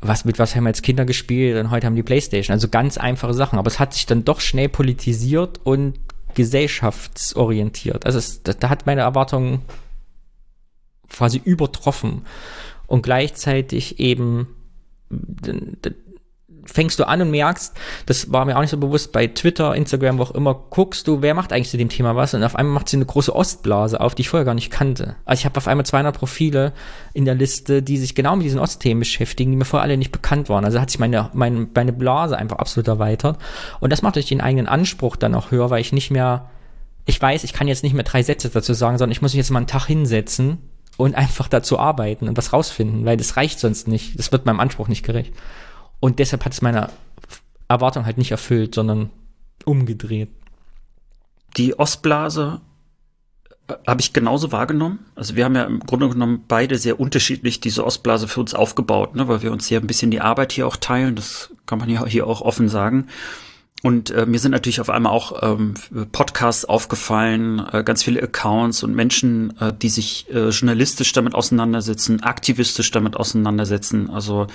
[0.00, 2.52] was, mit was haben wir als Kinder gespielt und heute haben die Playstation.
[2.52, 3.60] Also ganz einfache Sachen.
[3.60, 5.94] Aber es hat sich dann doch schnell politisiert und
[6.34, 8.06] gesellschaftsorientiert.
[8.06, 9.62] Also es, da, hat meine Erwartung
[11.10, 12.26] quasi übertroffen.
[12.88, 14.48] Und gleichzeitig eben
[16.64, 17.74] fängst du an und merkst,
[18.06, 21.22] das war mir auch nicht so bewusst, bei Twitter, Instagram, wo auch immer, guckst du,
[21.22, 24.00] wer macht eigentlich zu dem Thema was und auf einmal macht sie eine große Ostblase
[24.00, 25.16] auf, die ich vorher gar nicht kannte.
[25.24, 26.72] Also ich habe auf einmal 200 Profile
[27.14, 30.12] in der Liste, die sich genau mit diesen Ostthemen beschäftigen, die mir vorher alle nicht
[30.12, 30.64] bekannt waren.
[30.64, 33.38] Also hat sich meine, meine, meine Blase einfach absolut erweitert
[33.80, 36.50] und das macht durch den eigenen Anspruch dann auch höher, weil ich nicht mehr,
[37.06, 39.38] ich weiß, ich kann jetzt nicht mehr drei Sätze dazu sagen, sondern ich muss mich
[39.38, 40.58] jetzt mal einen Tag hinsetzen
[40.96, 44.18] und einfach dazu arbeiten und was rausfinden, weil das reicht sonst nicht.
[44.18, 45.32] Das wird meinem Anspruch nicht gerecht.
[46.02, 46.90] Und deshalb hat es meiner
[47.68, 49.10] Erwartung halt nicht erfüllt, sondern
[49.64, 50.30] umgedreht.
[51.56, 52.60] Die Ostblase
[53.68, 54.98] äh, habe ich genauso wahrgenommen.
[55.14, 59.14] Also wir haben ja im Grunde genommen beide sehr unterschiedlich diese Ostblase für uns aufgebaut,
[59.14, 61.14] ne, weil wir uns hier ein bisschen die Arbeit hier auch teilen.
[61.14, 63.06] Das kann man ja hier auch offen sagen.
[63.84, 65.74] Und äh, mir sind natürlich auf einmal auch ähm,
[66.10, 72.24] Podcasts aufgefallen, äh, ganz viele Accounts und Menschen, äh, die sich äh, journalistisch damit auseinandersetzen,
[72.24, 74.48] aktivistisch damit auseinandersetzen, also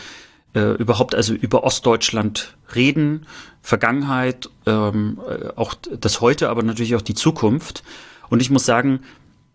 [0.53, 3.25] äh, überhaupt also über Ostdeutschland reden,
[3.61, 7.83] Vergangenheit, ähm, äh, auch das Heute, aber natürlich auch die Zukunft.
[8.29, 9.01] Und ich muss sagen,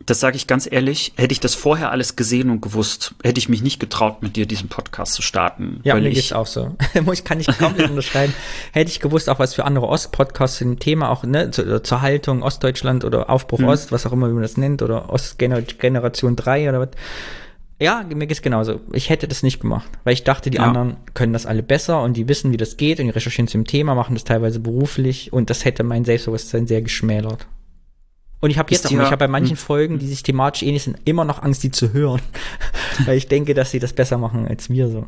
[0.07, 3.49] das sage ich ganz ehrlich, hätte ich das vorher alles gesehen und gewusst, hätte ich
[3.49, 5.81] mich nicht getraut, mit dir diesen Podcast zu starten.
[5.85, 6.77] Ja, mir geht's auch so.
[7.13, 8.35] ich kann nicht komplett unterschreiben.
[8.73, 12.43] Hätte ich gewusst, auch was für andere Ost-Podcasts im Thema auch, ne, zu, zur Haltung
[12.43, 13.69] Ostdeutschland oder Aufbruch hm.
[13.69, 16.89] Ost, was auch immer wie man das nennt, oder Ostgeneration 3 oder was.
[17.83, 18.81] Ja, mir geht's genauso.
[18.93, 20.65] Ich hätte das nicht gemacht, weil ich dachte, die ja.
[20.65, 23.65] anderen können das alle besser und die wissen, wie das geht und die recherchieren zum
[23.65, 27.49] Thema, machen das teilweise beruflich und das hätte mein Selbstbewusstsein sehr geschmälert.
[28.39, 29.57] Und ich habe jetzt auch, ich habe bei manchen hm.
[29.57, 32.23] Folgen, die sich thematisch ähnlich sind, immer noch Angst, die zu hören.
[33.05, 35.07] Weil ich denke, dass sie das besser machen als wir so.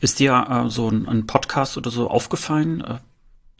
[0.00, 2.98] Ist dir äh, so ein, ein, Podcast oder so aufgefallen, äh,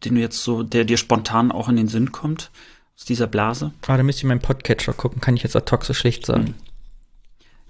[0.05, 2.51] den du jetzt so, der dir spontan auch in den Sinn kommt,
[2.95, 3.73] aus dieser Blase?
[3.87, 6.55] Ah, da müsste ich meinen Podcatcher gucken, kann ich jetzt ad hoc so schlecht sagen.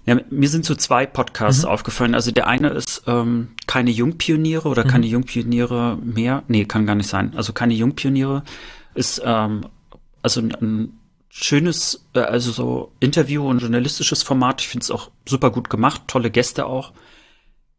[0.05, 1.69] Ja, mir sind so zwei Podcasts mhm.
[1.69, 2.13] aufgefallen.
[2.13, 4.89] Also der eine ist ähm, keine Jungpioniere oder mhm.
[4.89, 6.43] keine Jungpioniere mehr.
[6.47, 7.33] Nee, kann gar nicht sein.
[7.35, 8.43] Also keine Jungpioniere
[8.93, 9.65] ist ähm,
[10.21, 14.61] also ein, ein schönes, äh, also so Interview und journalistisches Format.
[14.61, 16.93] Ich finde es auch super gut gemacht, tolle Gäste auch.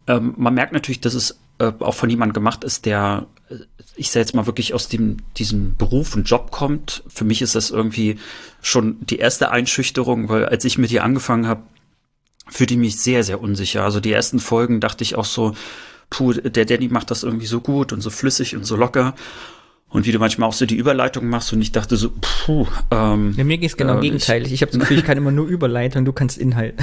[0.06, 3.56] Ähm, man merkt natürlich, dass es äh, auch von jemandem gemacht ist, der, äh,
[3.96, 7.02] ich sage jetzt mal wirklich aus dem diesem Beruf und Job kommt.
[7.08, 8.18] Für mich ist das irgendwie
[8.60, 11.62] schon die erste Einschüchterung, weil als ich mit ihr angefangen habe,
[12.48, 13.84] fühlte ich mich sehr, sehr unsicher.
[13.84, 15.54] Also die ersten Folgen dachte ich auch so,
[16.10, 19.14] puh, der Danny macht das irgendwie so gut und so flüssig und so locker
[19.88, 22.66] und wie du manchmal auch so die Überleitung machst und ich dachte so, puh.
[22.90, 24.52] Ähm, ja, mir geht's genau äh, gegenteilig.
[24.52, 26.74] Ich habe das Gefühl, ich kann immer nur Überleitung, du kannst Inhalt.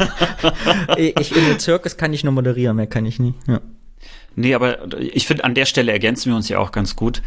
[0.96, 3.34] ich in der Zirkus kann ich nur moderieren, mehr kann ich nie.
[3.48, 3.60] Ja.
[4.36, 7.22] Nee, aber ich finde, an der Stelle ergänzen wir uns ja auch ganz gut.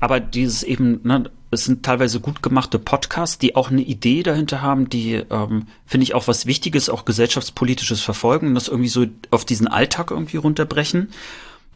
[0.00, 4.62] Aber dieses eben, ne, es sind teilweise gut gemachte Podcasts, die auch eine Idee dahinter
[4.62, 9.44] haben, die, ähm, finde ich, auch was Wichtiges, auch gesellschaftspolitisches verfolgen, das irgendwie so auf
[9.44, 11.10] diesen Alltag irgendwie runterbrechen.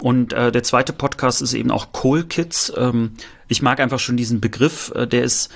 [0.00, 2.72] Und äh, der zweite Podcast ist eben auch Cool Kids.
[2.76, 3.12] Ähm,
[3.48, 5.50] ich mag einfach schon diesen Begriff, äh, der ist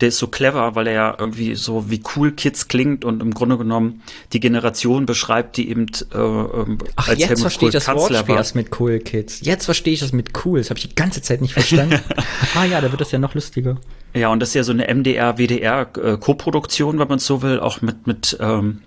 [0.00, 3.34] der ist so clever, weil er ja irgendwie so wie cool Kids klingt und im
[3.34, 7.72] Grunde genommen die Generation beschreibt, die eben äh, ähm, Ach, als jetzt Helmut verstehe ich
[7.72, 9.40] das Wortspiel erst mit Cool Kids.
[9.42, 10.60] Jetzt verstehe ich das mit cool.
[10.60, 12.00] Das habe ich die ganze Zeit nicht verstanden.
[12.54, 13.76] ah ja, da wird das ja noch lustiger.
[14.14, 18.06] Ja, und das ist ja so eine MDR-WDR-Koproduktion, äh, wenn man so will, auch mit,
[18.06, 18.82] mit ähm,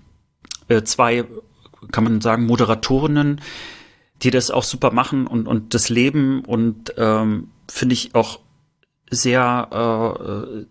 [0.68, 1.24] äh, zwei,
[1.90, 3.42] kann man sagen, Moderatorinnen,
[4.22, 8.38] die das auch super machen und, und das Leben und ähm, finde ich auch
[9.12, 10.64] sehr äh,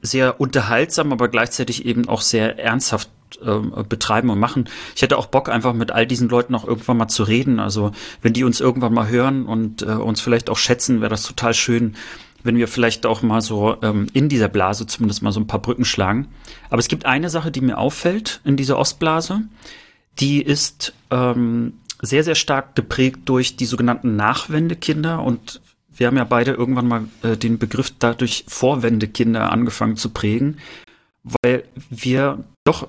[0.00, 3.10] sehr unterhaltsam, aber gleichzeitig eben auch sehr ernsthaft
[3.44, 4.68] äh, betreiben und machen.
[4.94, 7.58] Ich hätte auch Bock, einfach mit all diesen Leuten auch irgendwann mal zu reden.
[7.58, 11.24] Also wenn die uns irgendwann mal hören und äh, uns vielleicht auch schätzen, wäre das
[11.24, 11.96] total schön,
[12.42, 15.60] wenn wir vielleicht auch mal so ähm, in dieser Blase zumindest mal so ein paar
[15.60, 16.28] Brücken schlagen.
[16.70, 19.42] Aber es gibt eine Sache, die mir auffällt in dieser Ostblase.
[20.20, 25.60] Die ist ähm, sehr, sehr stark geprägt durch die sogenannten Nachwendekinder und
[25.98, 30.58] wir haben ja beide irgendwann mal äh, den Begriff dadurch Vorwendekinder angefangen zu prägen,
[31.42, 32.88] weil wir doch,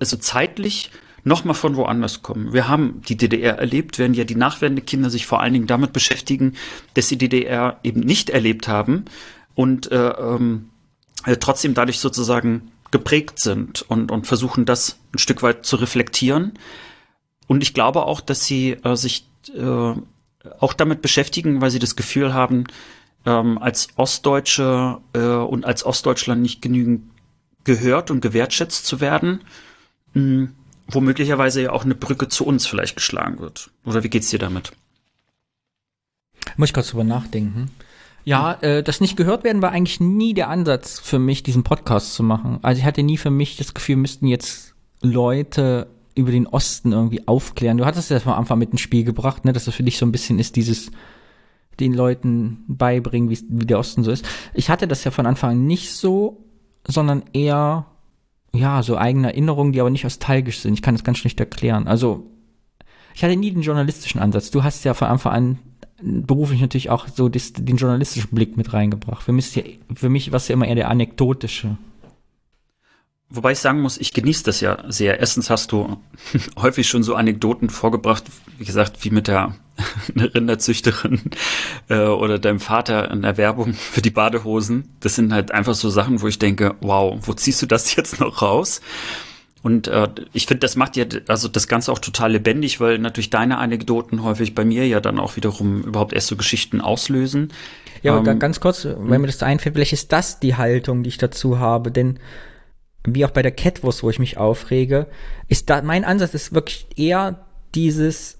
[0.00, 0.90] also zeitlich
[1.24, 2.52] noch mal von woanders kommen.
[2.52, 6.54] Wir haben die DDR erlebt, während ja die Nachwendekinder sich vor allen Dingen damit beschäftigen,
[6.94, 9.04] dass sie DDR eben nicht erlebt haben
[9.54, 10.70] und äh, ähm,
[11.24, 16.52] äh, trotzdem dadurch sozusagen geprägt sind und, und versuchen das ein Stück weit zu reflektieren.
[17.46, 19.94] Und ich glaube auch, dass sie äh, sich äh,
[20.58, 22.64] auch damit beschäftigen, weil sie das Gefühl haben,
[23.26, 27.10] ähm, als Ostdeutsche äh, und als Ostdeutschland nicht genügend
[27.64, 29.40] gehört und gewertschätzt zu werden,
[30.14, 30.54] mh, hm,
[30.88, 33.70] wo möglicherweise ja auch eine Brücke zu uns vielleicht geschlagen wird.
[33.84, 34.72] Oder wie geht's dir damit?
[36.56, 37.70] Muss ich kurz drüber nachdenken.
[38.24, 42.14] Ja, äh, das nicht gehört werden war eigentlich nie der Ansatz für mich, diesen Podcast
[42.14, 42.58] zu machen.
[42.62, 47.26] Also ich hatte nie für mich das Gefühl, müssten jetzt Leute über den Osten irgendwie
[47.26, 47.78] aufklären.
[47.78, 50.06] Du hattest das am Anfang mit ins Spiel gebracht, ne, dass das für dich so
[50.06, 50.90] ein bisschen ist, dieses
[51.80, 54.28] den Leuten beibringen, wie der Osten so ist.
[54.54, 56.44] Ich hatte das ja von Anfang an nicht so,
[56.86, 57.86] sondern eher,
[58.54, 60.74] ja, so eigene Erinnerungen, die aber nicht nostalgisch sind.
[60.74, 61.88] Ich kann das ganz schlecht erklären.
[61.88, 62.26] Also,
[63.14, 64.50] ich hatte nie den journalistischen Ansatz.
[64.50, 65.58] Du hast ja von Anfang an
[66.02, 69.22] beruflich natürlich auch so das, den journalistischen Blick mit reingebracht.
[69.22, 69.62] Für mich, ja,
[69.94, 71.76] für mich war es ja immer eher der anekdotische.
[73.34, 75.18] Wobei ich sagen muss, ich genieße das ja sehr.
[75.18, 75.96] Erstens hast du
[76.60, 78.24] häufig schon so Anekdoten vorgebracht,
[78.58, 79.54] wie gesagt, wie mit der
[80.14, 81.22] Rinderzüchterin
[81.88, 84.90] äh, oder deinem Vater in der Werbung für die Badehosen.
[85.00, 88.20] Das sind halt einfach so Sachen, wo ich denke, wow, wo ziehst du das jetzt
[88.20, 88.82] noch raus?
[89.62, 93.30] Und äh, ich finde, das macht ja also das Ganze auch total lebendig, weil natürlich
[93.30, 97.50] deine Anekdoten häufig bei mir ja dann auch wiederum überhaupt erst so Geschichten auslösen.
[98.02, 101.08] Ja, aber ähm, ganz kurz, wenn mir das einfällt, vielleicht ist das die Haltung, die
[101.08, 102.18] ich dazu habe, denn
[103.04, 105.06] wie auch bei der Catwurst, wo ich mich aufrege,
[105.48, 108.38] ist da, mein Ansatz ist wirklich eher dieses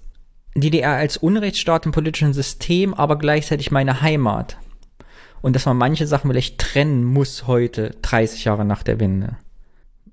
[0.55, 4.57] DDR als Unrechtsstaat im politischen System, aber gleichzeitig meine Heimat.
[5.41, 9.37] Und dass man manche Sachen vielleicht trennen muss heute, 30 Jahre nach der Wende.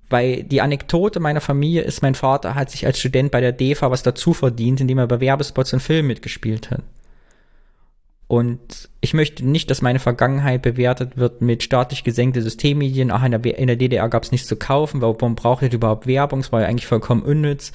[0.08, 3.92] Weil die Anekdote meiner Familie ist, mein Vater hat sich als Student bei der DEFA
[3.92, 6.82] was dazu verdient, indem er bei Werbespots und Filmen mitgespielt hat.
[8.30, 13.10] Und ich möchte nicht, dass meine Vergangenheit bewertet wird mit staatlich gesenkte Systemmedien.
[13.10, 15.00] Ach, in der, in der DDR gab es nichts zu kaufen.
[15.00, 16.38] Warum braucht ihr überhaupt Werbung?
[16.38, 17.72] Es war ja eigentlich vollkommen unnütz.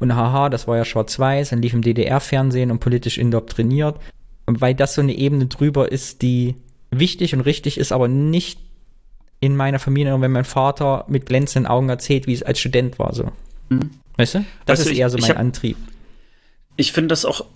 [0.00, 1.48] Und haha, das war ja schwarz-weiß.
[1.48, 3.98] Dann lief im DDR-Fernsehen und politisch indoktriniert.
[4.44, 6.56] Weil das so eine Ebene drüber ist, die
[6.90, 8.60] wichtig und richtig ist, aber nicht
[9.40, 13.14] in meiner Familie, wenn mein Vater mit glänzenden Augen erzählt, wie es als Student war.
[13.14, 13.32] So.
[13.70, 13.88] Mhm.
[14.18, 14.44] Weißt du?
[14.66, 15.78] Das weißt ist eher so mein hab, Antrieb.
[16.76, 17.46] Ich finde das auch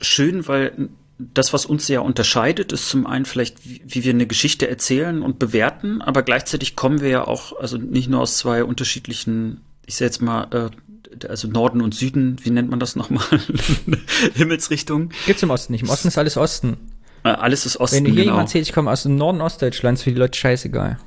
[0.00, 0.88] schön, weil
[1.34, 5.38] das, was uns sehr unterscheidet, ist zum einen vielleicht, wie, wir eine Geschichte erzählen und
[5.38, 10.06] bewerten, aber gleichzeitig kommen wir ja auch, also nicht nur aus zwei unterschiedlichen, ich sag
[10.06, 13.24] jetzt mal, äh, also Norden und Süden, wie nennt man das nochmal?
[14.34, 15.10] Himmelsrichtungen.
[15.26, 15.82] Gibt's im Osten nicht.
[15.82, 16.76] Im Osten ist alles Osten.
[17.24, 17.96] Äh, alles ist Osten.
[17.96, 18.24] Wenn hier genau.
[18.26, 20.98] jemand erzählt, ich komme aus dem Norden Ostdeutschlands, für die Leute scheißegal.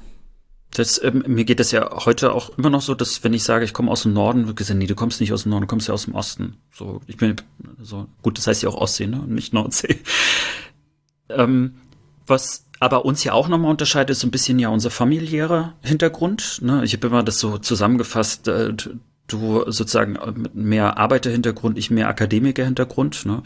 [0.77, 3.63] Das, ähm, mir geht es ja heute auch immer noch so, dass wenn ich sage,
[3.63, 5.67] ich komme aus dem Norden, wird gesagt, nee, du kommst nicht aus dem Norden, du
[5.67, 6.57] kommst ja aus dem Osten.
[6.73, 7.35] So, ich bin
[7.81, 9.99] so gut, das heißt ja auch Ostsee, ne, nicht Nordsee.
[11.29, 11.75] ähm,
[12.27, 16.59] was aber uns ja auch nochmal unterscheidet, ist so ein bisschen ja unser familiärer Hintergrund.
[16.61, 16.83] Ne?
[16.83, 18.73] Ich habe immer das so zusammengefasst, äh,
[19.27, 23.25] du sozusagen mit mehr Arbeiterhintergrund, ich mehr Akademikerhintergrund.
[23.25, 23.43] Ne?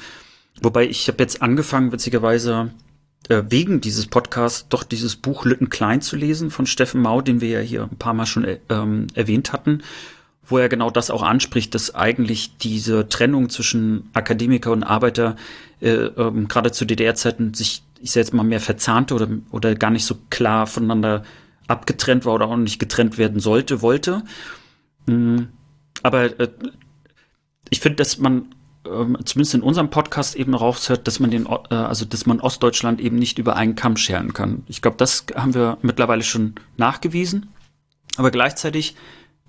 [0.62, 2.89] Wobei ich habe jetzt angefangen, witzigerweise äh,
[3.28, 7.50] wegen dieses Podcasts doch dieses Buch Lütten Klein zu lesen von Steffen Mau, den wir
[7.50, 9.84] ja hier ein paar Mal schon äh, ähm, erwähnt hatten,
[10.46, 15.36] wo er genau das auch anspricht, dass eigentlich diese Trennung zwischen Akademiker und Arbeiter
[15.80, 19.92] äh, ähm, gerade zu DDR-Zeiten sich, ich sage jetzt mal, mehr verzahnte oder, oder gar
[19.92, 21.24] nicht so klar voneinander
[21.68, 24.24] abgetrennt war oder auch nicht getrennt werden sollte, wollte.
[25.06, 25.50] Mhm.
[26.02, 26.50] Aber äh,
[27.70, 28.46] ich finde, dass man
[28.86, 33.02] ähm, zumindest in unserem Podcast eben raushört, dass man den, äh, also dass man Ostdeutschland
[33.02, 34.64] eben nicht über einen Kamm scheren kann.
[34.68, 37.50] Ich glaube, das haben wir mittlerweile schon nachgewiesen.
[38.18, 38.96] Aber gleichzeitig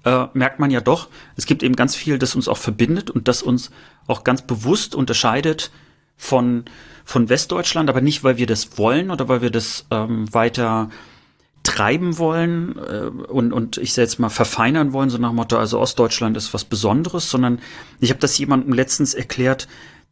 [0.05, 3.29] äh, merkt man ja doch, es gibt eben ganz viel, das uns auch verbindet und
[3.29, 3.71] das uns
[4.07, 5.71] auch ganz bewusst unterscheidet
[6.17, 6.65] von,
[7.05, 10.91] von Westdeutschland, aber nicht, weil wir das wollen oder weil wir das ähm, weiter
[11.63, 16.37] treiben wollen äh, und, und ich jetzt mal verfeinern wollen, so nach Motto, also Ostdeutschland
[16.37, 17.61] ist was Besonderes, sondern
[18.01, 19.69] ich habe das jemandem letztens erklärt,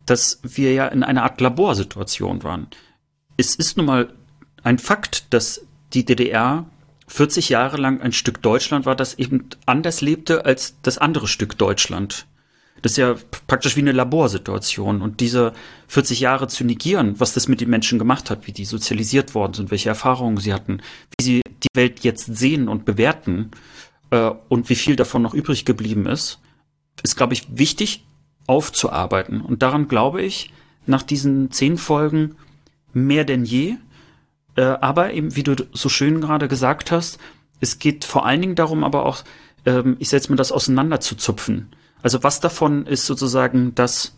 [0.07, 2.69] dass wir ja in einer Art Laborsituation waren.
[3.37, 4.13] Es ist nun mal
[4.63, 6.67] ein Fakt, dass die DDR
[7.09, 11.57] 40 Jahre lang ein Stück Deutschland war, das eben anders lebte als das andere Stück
[11.59, 12.27] Deutschland.
[12.83, 15.03] Das ist ja praktisch wie eine Laborsituation.
[15.03, 15.53] Und diese
[15.89, 19.55] 40 Jahre zu negieren, was das mit den Menschen gemacht hat, wie die sozialisiert worden
[19.55, 20.81] sind, welche Erfahrungen sie hatten,
[21.19, 23.51] wie sie die Welt jetzt sehen und bewerten
[24.11, 26.41] äh, und wie viel davon noch übrig geblieben ist,
[27.03, 28.05] ist, glaube ich, wichtig
[28.47, 29.41] aufzuarbeiten.
[29.41, 30.53] Und daran glaube ich,
[30.87, 32.37] nach diesen zehn Folgen
[32.93, 33.77] mehr denn je,
[34.57, 37.19] äh, aber eben, wie du so schön gerade gesagt hast,
[37.61, 39.23] es geht vor allen Dingen darum, aber auch,
[39.67, 41.69] ähm, ich setze mir das auseinander zu zupfen.
[42.03, 44.15] Also was davon ist sozusagen das,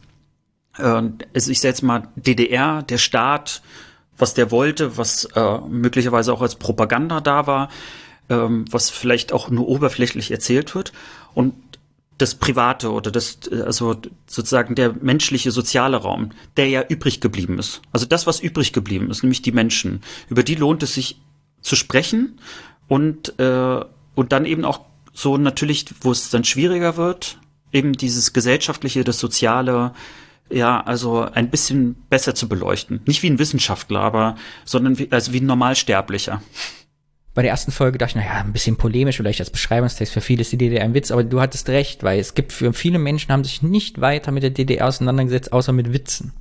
[0.79, 1.03] äh,
[1.35, 3.63] also ich setze mal DDR, der Staat,
[4.19, 7.71] was der wollte, was äh, möglicherweise auch als Propaganda da war,
[8.29, 10.93] ähm, was vielleicht auch nur oberflächlich erzählt wird.
[11.35, 11.55] Und
[12.21, 17.81] das Private oder das, also sozusagen der menschliche soziale Raum, der ja übrig geblieben ist.
[17.93, 20.03] Also das, was übrig geblieben ist, nämlich die Menschen.
[20.29, 21.19] Über die lohnt es sich
[21.63, 22.39] zu sprechen
[22.89, 23.81] und, äh,
[24.15, 24.81] und dann eben auch
[25.15, 27.39] so natürlich, wo es dann schwieriger wird,
[27.73, 29.93] eben dieses gesellschaftliche, das soziale,
[30.51, 33.01] ja, also ein bisschen besser zu beleuchten.
[33.07, 36.43] Nicht wie ein Wissenschaftler, aber, sondern wie, also wie ein Normalsterblicher
[37.35, 40.41] bei der ersten Folge dachte ich, naja, ein bisschen polemisch, vielleicht als Beschreibungstext, für viele
[40.41, 43.33] ist die DDR ein Witz, aber du hattest recht, weil es gibt für viele Menschen
[43.33, 46.33] haben sich nicht weiter mit der DDR auseinandergesetzt, außer mit Witzen.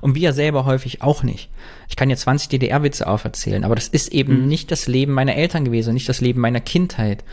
[0.00, 1.50] Und wir selber häufig auch nicht.
[1.88, 4.48] Ich kann jetzt 20 DDR-Witze auferzählen, aber das ist eben mhm.
[4.48, 7.24] nicht das Leben meiner Eltern gewesen, nicht das Leben meiner Kindheit.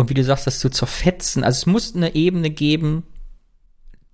[0.00, 3.02] Und wie du sagst, das zu zerfetzen, also es muss eine Ebene geben,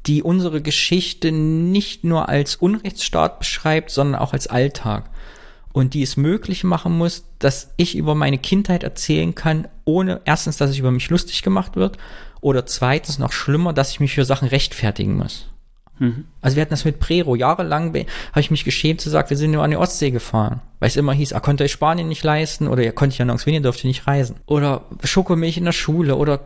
[0.07, 5.09] die unsere Geschichte nicht nur als Unrechtsstaat beschreibt, sondern auch als Alltag
[5.73, 10.57] und die es möglich machen muss, dass ich über meine Kindheit erzählen kann, ohne erstens,
[10.57, 11.99] dass es über mich lustig gemacht wird
[12.41, 15.47] oder zweitens noch schlimmer, dass ich mich für Sachen rechtfertigen muss.
[15.99, 16.25] Mhm.
[16.43, 17.35] Also wir hatten das mit Prero.
[17.35, 20.61] Jahrelang habe ich mich geschämt zu sagen, wir sind nur an die Ostsee gefahren.
[20.79, 23.47] Weil es immer hieß, er konnte euch Spanien nicht leisten oder ihr konnte ja nirgends
[23.47, 24.37] ihr dürft nicht reisen.
[24.47, 26.41] Oder Schokomilch in der Schule oder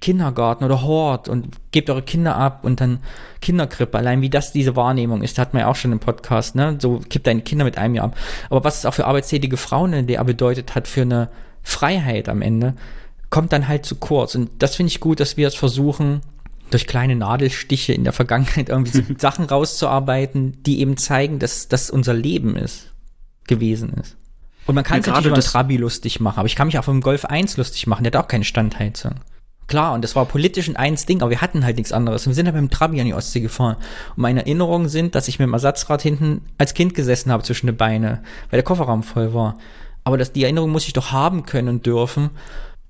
[0.00, 2.98] Kindergarten oder Hort und gebt eure Kinder ab und dann
[3.40, 3.96] Kinderkrippe.
[3.96, 6.76] Allein wie das diese Wahrnehmung ist, hat man ja auch schon im Podcast, ne?
[6.80, 8.16] So kippt deine Kinder mit einem Jahr ab.
[8.50, 11.30] Aber was es auch für arbeitstätige Frauen in der bedeutet hat für eine
[11.62, 12.74] Freiheit am Ende,
[13.30, 14.34] kommt dann halt zu kurz.
[14.34, 16.20] Und das finde ich gut, dass wir es versuchen,
[16.70, 21.90] durch kleine Nadelstiche in der Vergangenheit irgendwie so Sachen rauszuarbeiten, die eben zeigen, dass das
[21.90, 22.92] unser Leben ist,
[23.46, 24.16] gewesen ist.
[24.66, 26.78] Und man kann ja, sich natürlich über den Trabi lustig machen, aber ich kann mich
[26.78, 29.16] auch vom Golf 1 lustig machen, der hat auch keine Standheizung.
[29.66, 32.26] Klar, und das war politisch ein eins Ding, aber wir hatten halt nichts anderes.
[32.26, 33.76] Wir sind halt mit dem Trabi an die Ostsee gefahren.
[34.10, 37.66] Und meine Erinnerungen sind, dass ich mit dem Ersatzrad hinten als Kind gesessen habe zwischen
[37.66, 39.56] den Beine, weil der Kofferraum voll war.
[40.04, 42.30] Aber das, die Erinnerung muss ich doch haben können und dürfen,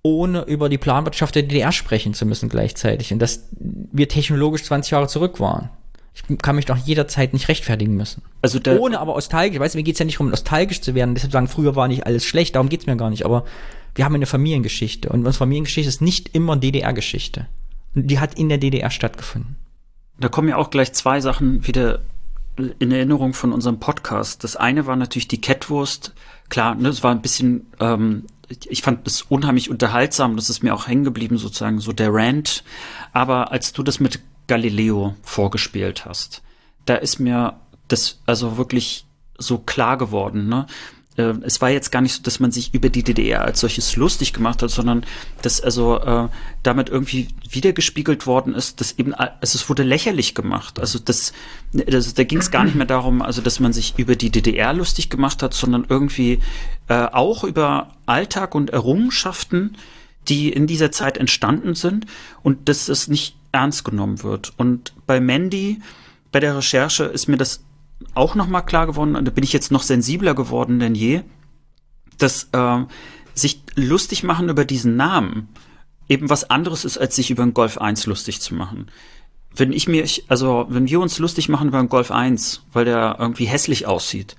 [0.04, 3.12] ohne über die Planwirtschaft der DDR sprechen zu müssen gleichzeitig.
[3.12, 5.70] Und dass wir technologisch 20 Jahre zurück waren.
[6.14, 8.22] Ich kann mich doch jederzeit nicht rechtfertigen müssen.
[8.42, 9.58] Also ohne aber nostalgisch.
[9.58, 11.14] Weißt du, mir geht's ja nicht darum, nostalgisch zu werden.
[11.14, 13.24] Deshalb sagen, früher war nicht alles schlecht, darum geht's mir gar nicht.
[13.24, 13.44] Aber
[13.94, 17.46] wir haben eine Familiengeschichte und unsere Familiengeschichte ist nicht immer DDR-Geschichte.
[17.94, 19.56] Die hat in der DDR stattgefunden.
[20.20, 22.00] Da kommen ja auch gleich zwei Sachen wieder
[22.78, 24.44] in Erinnerung von unserem Podcast.
[24.44, 26.12] Das eine war natürlich die Kettwurst.
[26.50, 28.24] Klar, ne, es war ein bisschen, ähm,
[28.66, 32.64] ich fand es unheimlich unterhaltsam, das ist mir auch hängen geblieben, sozusagen, so der Rant.
[33.12, 36.42] Aber als du das mit Galileo vorgespielt hast,
[36.84, 39.06] da ist mir das also wirklich
[39.38, 40.66] so klar geworden, ne?
[41.16, 43.96] Äh, es war jetzt gar nicht so, dass man sich über die DDR als solches
[43.96, 45.05] lustig gemacht hat, sondern
[45.42, 46.29] dass also äh,
[46.62, 50.81] damit irgendwie wiedergespiegelt worden ist, dass eben, also es wurde lächerlich gemacht.
[50.81, 51.33] Also das,
[51.73, 54.73] das da ging es gar nicht mehr darum, also dass man sich über die DDR
[54.73, 56.40] lustig gemacht hat, sondern irgendwie
[56.88, 59.77] äh, auch über Alltag und Errungenschaften,
[60.29, 62.06] die in dieser Zeit entstanden sind
[62.42, 64.52] und dass es nicht ernst genommen wird.
[64.56, 65.81] Und bei Mandy,
[66.33, 67.60] bei der Recherche ist mir das
[68.14, 71.22] auch noch mal klar geworden, und da bin ich jetzt noch sensibler geworden denn je,
[72.18, 72.84] dass äh,
[73.34, 75.48] sich lustig machen über diesen Namen
[76.08, 78.86] eben was anderes ist, als sich über den Golf 1 lustig zu machen.
[79.56, 83.16] Wenn ich mir, also wenn wir uns lustig machen über den Golf 1, weil der
[83.18, 84.36] irgendwie hässlich aussieht,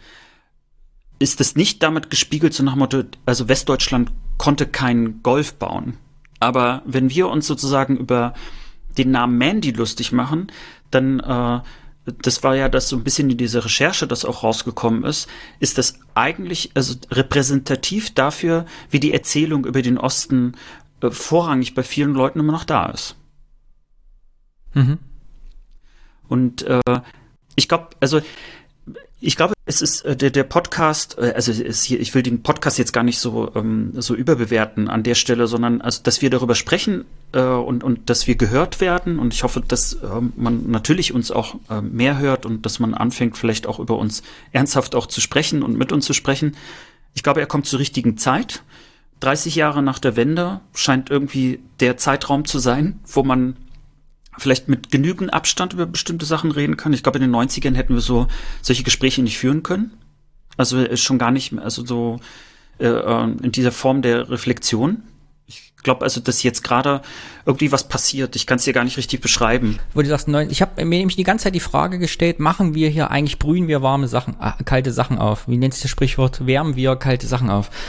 [1.20, 5.98] ist es nicht damit gespiegelt, so nach Motto, also Westdeutschland konnte keinen Golf bauen.
[6.40, 8.34] Aber wenn wir uns sozusagen über
[8.98, 10.52] den Namen Mandy lustig machen,
[10.92, 11.62] dann äh,
[12.06, 15.28] das war ja das so ein bisschen in dieser Recherche, das auch rausgekommen ist,
[15.60, 20.54] ist das eigentlich also repräsentativ dafür, wie die Erzählung über den Osten
[21.02, 23.16] äh, vorrangig bei vielen Leuten immer noch da ist.
[24.74, 25.00] Mhm.
[26.28, 27.02] Und äh,
[27.56, 28.22] ich glaube, also
[29.20, 32.78] ich glaube, es ist äh, der, der Podcast, äh, also hier, ich will den Podcast
[32.78, 36.54] jetzt gar nicht so, ähm, so überbewerten an der Stelle, sondern also, dass wir darüber
[36.54, 39.18] sprechen äh, und, und dass wir gehört werden.
[39.18, 42.94] Und ich hoffe, dass äh, man natürlich uns auch äh, mehr hört und dass man
[42.94, 46.56] anfängt, vielleicht auch über uns ernsthaft auch zu sprechen und mit uns zu sprechen.
[47.16, 48.62] Ich glaube, er kommt zur richtigen Zeit.
[49.22, 53.56] 30 Jahre nach der Wende scheint irgendwie der Zeitraum zu sein, wo man
[54.38, 56.94] vielleicht mit genügend Abstand über bestimmte Sachen reden kann.
[56.94, 58.28] Ich glaube, in den 90ern hätten wir so
[58.62, 59.92] solche Gespräche nicht führen können.
[60.58, 62.20] Also schon gar nicht mehr, also so
[62.80, 65.04] äh, in dieser Form der Reflexion
[65.86, 67.02] glaube also, dass jetzt gerade
[67.46, 68.36] irgendwie was passiert.
[68.36, 69.80] Ich kann es dir gar nicht richtig beschreiben.
[69.94, 72.90] Wo du sagst, ich habe mir nämlich die ganze Zeit die Frage gestellt, machen wir
[72.90, 75.48] hier eigentlich, brühen wir warme Sachen, äh, kalte Sachen auf?
[75.48, 76.46] Wie nennt sich das Sprichwort?
[76.46, 77.72] Wärmen wir kalte Sachen auf?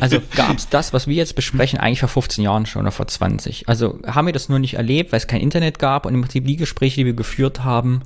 [0.00, 3.08] Also gab es das, was wir jetzt besprechen, eigentlich vor 15 Jahren schon oder vor
[3.08, 3.68] 20?
[3.68, 6.46] Also haben wir das nur nicht erlebt, weil es kein Internet gab und im Prinzip
[6.46, 8.02] die Gespräche, die wir geführt haben,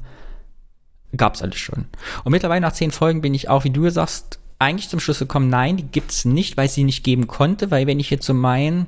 [1.16, 1.86] gab es alles schon.
[2.22, 5.48] Und mittlerweile nach zehn Folgen bin ich auch, wie du sagst, eigentlich zum Schluss gekommen,
[5.48, 8.86] nein, die gibt's nicht, weil sie nicht geben konnte, weil wenn ich jetzt so mein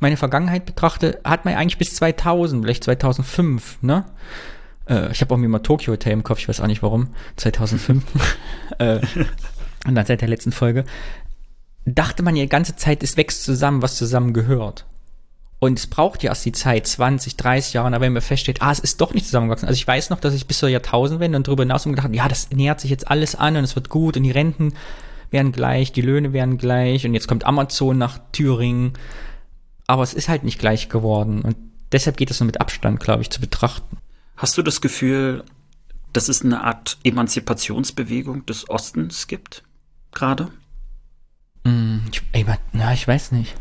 [0.00, 4.04] meine Vergangenheit betrachte, hat man eigentlich bis 2000, vielleicht 2005, ne?
[4.88, 7.08] Äh, ich habe auch mir mal Tokyo Hotel im Kopf, ich weiß auch nicht warum,
[7.36, 8.04] 2005.
[8.78, 9.00] äh,
[9.86, 10.84] und dann seit der letzten Folge
[11.84, 14.84] dachte man ja die ganze Zeit, es wächst zusammen, was zusammen gehört.
[15.60, 18.70] Und es braucht ja erst die Zeit, 20, 30 Jahre, aber wenn man feststellt, ah,
[18.70, 19.66] es ist doch nicht zusammengewachsen.
[19.66, 22.28] Also ich weiß noch, dass ich bis zur Jahrtausendwende und darüber hinaus gedacht habe, ja,
[22.28, 24.74] das nähert sich jetzt alles an und es wird gut und die Renten
[25.30, 28.92] werden gleich, die Löhne werden gleich und jetzt kommt Amazon nach Thüringen
[29.88, 31.40] aber es ist halt nicht gleich geworden.
[31.40, 31.56] Und
[31.90, 33.96] deshalb geht es nur mit Abstand, glaube ich, zu betrachten.
[34.36, 35.42] Hast du das Gefühl,
[36.12, 39.64] dass es eine Art Emanzipationsbewegung des Ostens gibt?
[40.12, 40.48] Gerade?
[41.68, 42.00] Mm,
[42.32, 43.54] ich, na, ich weiß nicht.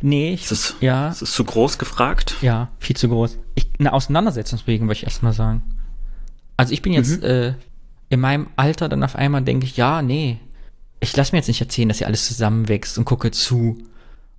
[0.00, 1.08] Nee, ich, ist, ja.
[1.08, 2.36] Ist es zu groß gefragt?
[2.40, 3.38] Ja, viel zu groß.
[3.54, 5.62] Ich, eine Auseinandersetzungsbewegung, würde ich erstmal sagen.
[6.56, 7.28] Also ich bin jetzt mhm.
[7.28, 7.54] äh,
[8.08, 10.38] in meinem Alter dann auf einmal denke ich, ja, nee,
[11.00, 13.78] ich lasse mir jetzt nicht erzählen, dass hier alles zusammenwächst und gucke zu.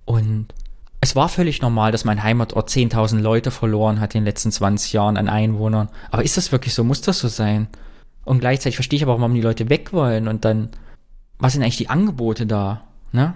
[0.04, 0.46] Und
[1.00, 4.92] es war völlig normal, dass mein Heimatort 10.000 Leute verloren hat in den letzten 20
[4.94, 5.90] Jahren an Einwohnern.
[6.10, 6.84] Aber ist das wirklich so?
[6.84, 7.68] Muss das so sein?
[8.24, 10.70] Und gleichzeitig verstehe ich aber, warum die Leute weg wollen und dann,
[11.38, 12.82] was sind eigentlich die Angebote da?
[13.14, 13.32] Ne?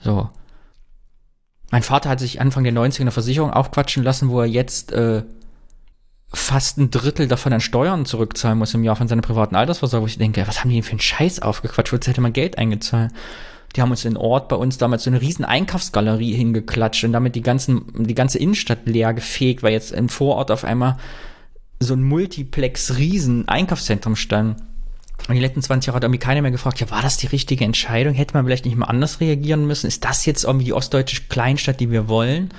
[0.00, 0.28] So.
[1.70, 5.22] Mein Vater hat sich Anfang der 90er eine Versicherung aufquatschen lassen, wo er jetzt äh,
[6.32, 10.02] fast ein Drittel davon an Steuern zurückzahlen muss im Jahr von seiner privaten Altersvorsorge.
[10.02, 11.92] Wo ich denke, was haben die denn für einen Scheiß aufgequatscht?
[11.92, 13.12] Wozu hätte man Geld eingezahlt?
[13.76, 17.36] Die haben uns in Ort bei uns damals so eine riesen Einkaufsgalerie hingeklatscht und damit
[17.36, 20.96] die ganzen, die ganze Innenstadt leer gefegt, weil jetzt im Vorort auf einmal
[21.78, 24.60] so ein Multiplex-Riesen Einkaufszentrum stand.
[25.28, 27.64] Und die letzten 20 Jahre hat irgendwie keiner mehr gefragt, ja, war das die richtige
[27.64, 28.14] Entscheidung?
[28.14, 29.86] Hätte man vielleicht nicht mal anders reagieren müssen?
[29.86, 32.50] Ist das jetzt irgendwie die ostdeutsche Kleinstadt, die wir wollen?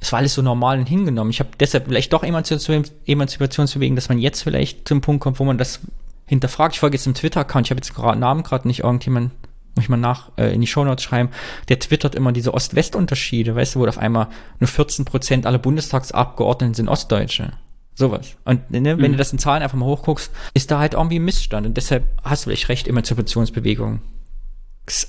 [0.00, 1.30] Es war alles so normal und hingenommen.
[1.30, 5.58] Ich habe deshalb vielleicht doch Emanzipationsbewegung, dass man jetzt vielleicht zum Punkt kommt, wo man
[5.58, 5.80] das
[6.26, 6.74] hinterfragt.
[6.74, 9.30] Ich folge jetzt im Twitter-Account, ich habe jetzt gerade Namen gerade nicht irgendjemand
[9.76, 11.28] muss ich mal nach äh, in die Shownotes schreiben,
[11.68, 16.74] der twittert immer diese Ost-West-Unterschiede, weißt du, wo auf einmal nur 14 Prozent aller Bundestagsabgeordneten
[16.74, 17.52] sind Ostdeutsche.
[17.96, 18.36] Sowas.
[18.44, 19.12] Und ne, wenn mhm.
[19.12, 21.66] du das in Zahlen einfach mal hochguckst, ist da halt irgendwie Missstand.
[21.66, 24.00] Und deshalb hast du vielleicht recht, Emanzipationsbewegung.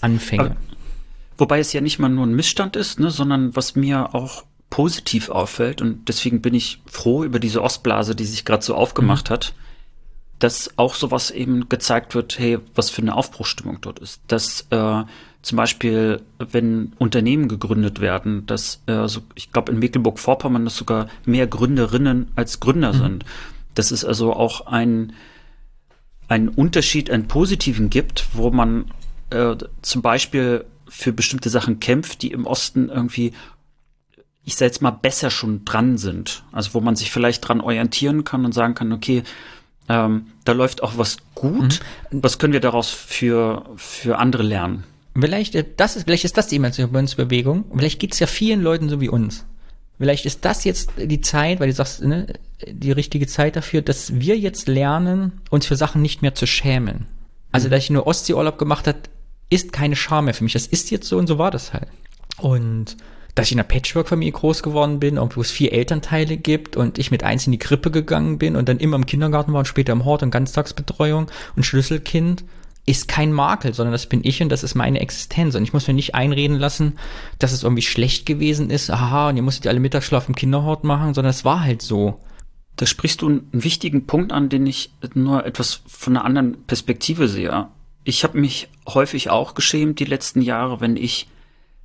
[0.01, 0.55] Anfänge.
[1.37, 5.29] Wobei es ja nicht mal nur ein Missstand ist, ne, sondern was mir auch positiv
[5.29, 9.33] auffällt, und deswegen bin ich froh über diese Ostblase, die sich gerade so aufgemacht mhm.
[9.33, 9.53] hat,
[10.39, 14.21] dass auch sowas eben gezeigt wird, hey, was für eine Aufbruchstimmung dort ist.
[14.27, 15.03] Dass äh,
[15.47, 21.47] zum Beispiel, wenn Unternehmen gegründet werden, dass, also ich glaube in Mecklenburg-Vorpommern, dass sogar mehr
[21.47, 22.97] Gründerinnen als Gründer mhm.
[22.97, 23.25] sind.
[23.73, 25.13] Dass es also auch ein,
[26.27, 28.91] einen Unterschied, einen positiven gibt, wo man
[29.29, 33.31] äh, zum Beispiel für bestimmte Sachen kämpft, die im Osten irgendwie
[34.43, 36.43] ich sage jetzt mal, besser schon dran sind.
[36.53, 39.23] Also wo man sich vielleicht dran orientieren kann und sagen kann, okay,
[39.89, 41.81] ähm, da läuft auch was gut.
[42.11, 42.23] Mhm.
[42.23, 44.85] Was können wir daraus für, für andere lernen?
[45.19, 47.65] Vielleicht, äh, das ist, vielleicht ist das die Emanzipationsbewegung.
[47.75, 49.45] Vielleicht geht es ja vielen Leuten so wie uns.
[49.97, 52.27] Vielleicht ist das jetzt die Zeit, weil du sagst, ne,
[52.67, 57.07] die richtige Zeit dafür, dass wir jetzt lernen, uns für Sachen nicht mehr zu schämen.
[57.51, 57.71] Also, mhm.
[57.71, 58.99] dass ich nur Ostseeurlaub gemacht habe,
[59.49, 60.53] ist keine Scham mehr für mich.
[60.53, 61.87] Das ist jetzt so und so war das halt.
[62.37, 62.97] Und
[63.33, 67.11] dass ich in einer Patchwork-Familie groß geworden bin, wo es vier Elternteile gibt und ich
[67.11, 69.93] mit eins in die Krippe gegangen bin und dann immer im Kindergarten war und später
[69.93, 72.43] im Hort und Ganztagsbetreuung und Schlüsselkind,
[72.87, 75.53] ist kein Makel, sondern das bin ich und das ist meine Existenz.
[75.55, 76.97] Und ich muss mir nicht einreden lassen,
[77.37, 81.13] dass es irgendwie schlecht gewesen ist, aha, und ihr musstet alle Mittagsschlaf im Kinderhort machen,
[81.13, 82.19] sondern es war halt so.
[82.77, 87.27] Da sprichst du einen wichtigen Punkt an, den ich nur etwas von einer anderen Perspektive
[87.27, 87.67] sehe.
[88.05, 91.27] Ich habe mich häufig auch geschämt die letzten Jahre, wenn ich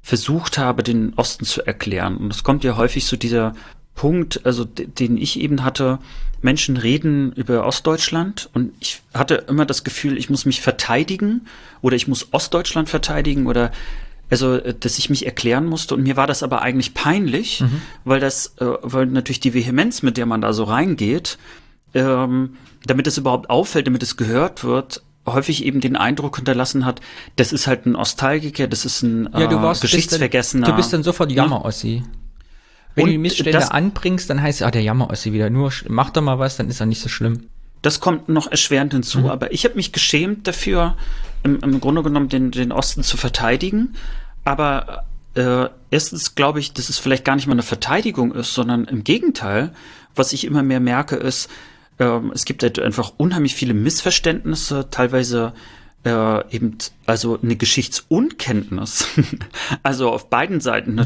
[0.02, 2.16] versucht habe, den Osten zu erklären.
[2.16, 3.54] Und es kommt ja häufig so dieser
[3.94, 5.98] Punkt, also den ich eben hatte,
[6.40, 11.46] Menschen reden über Ostdeutschland und ich hatte immer das Gefühl, ich muss mich verteidigen
[11.80, 13.70] oder ich muss Ostdeutschland verteidigen oder
[14.28, 17.82] also dass ich mich erklären musste und mir war das aber eigentlich peinlich, mhm.
[18.04, 21.38] weil das, äh, weil natürlich die Vehemenz, mit der man da so reingeht,
[21.94, 27.00] ähm, damit es überhaupt auffällt, damit es gehört wird, häufig eben den Eindruck hinterlassen hat,
[27.36, 30.62] das ist halt ein Nostalgiker, das ist ein ja, du äh, warst, Geschichtsvergessener.
[30.62, 32.02] Bist dann, du bist dann sofort Jammer-Ossi.
[32.94, 35.50] Wenn und du die Missstände das, anbringst, dann heißt es, ah, der Jammer-Ossi wieder.
[35.50, 37.48] Nur mach doch mal was, dann ist er nicht so schlimm.
[37.80, 39.20] Das kommt noch erschwerend hinzu.
[39.20, 39.26] Mhm.
[39.26, 40.96] Aber ich habe mich geschämt dafür,
[41.42, 43.94] im, im Grunde genommen den, den Osten zu verteidigen.
[44.44, 48.84] Aber äh, erstens glaube ich, dass es vielleicht gar nicht mal eine Verteidigung ist, sondern
[48.84, 49.72] im Gegenteil,
[50.14, 51.50] was ich immer mehr merke, ist,
[51.98, 55.52] ähm, es gibt halt einfach unheimlich viele Missverständnisse, teilweise
[56.04, 59.06] äh, eben also eine Geschichtsunkenntnis,
[59.82, 60.96] also auf beiden Seiten mhm.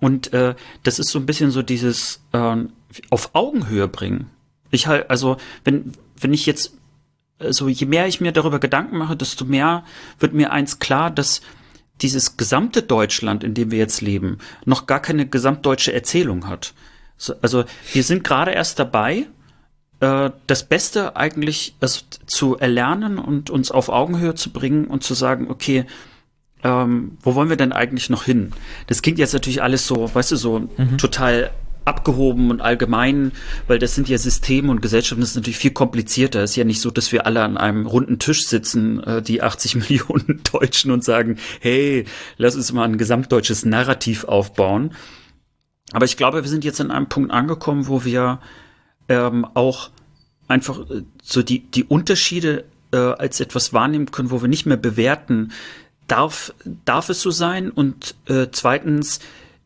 [0.00, 2.56] Und äh, das ist so ein bisschen so dieses äh,
[3.10, 4.30] auf Augenhöhe bringen.
[4.70, 6.72] Ich halt, also wenn wenn ich jetzt
[7.38, 9.84] also je mehr ich mir darüber Gedanken mache, desto mehr
[10.18, 11.42] wird mir eins klar, dass
[12.02, 16.74] dieses gesamte Deutschland, in dem wir jetzt leben, noch gar keine gesamtdeutsche Erzählung hat.
[17.40, 19.26] Also wir sind gerade erst dabei,
[20.00, 25.14] äh, das Beste eigentlich also, zu erlernen und uns auf Augenhöhe zu bringen und zu
[25.14, 25.86] sagen, okay,
[26.66, 28.50] ähm, wo wollen wir denn eigentlich noch hin?
[28.88, 30.98] Das klingt jetzt natürlich alles so, weißt du, so mhm.
[30.98, 31.52] total
[31.84, 33.30] abgehoben und allgemein,
[33.68, 36.42] weil das sind ja Systeme und Gesellschaften, das ist natürlich viel komplizierter.
[36.42, 39.42] Es ist ja nicht so, dass wir alle an einem runden Tisch sitzen, äh, die
[39.42, 42.04] 80 Millionen Deutschen und sagen, hey,
[42.36, 44.94] lass uns mal ein gesamtdeutsches Narrativ aufbauen.
[45.92, 48.40] Aber ich glaube, wir sind jetzt an einem Punkt angekommen, wo wir
[49.08, 49.90] ähm, auch
[50.48, 54.76] einfach äh, so die, die Unterschiede äh, als etwas wahrnehmen können, wo wir nicht mehr
[54.76, 55.52] bewerten,
[56.06, 56.52] darf,
[56.84, 57.70] darf es so sein?
[57.70, 59.20] Und äh, zweitens,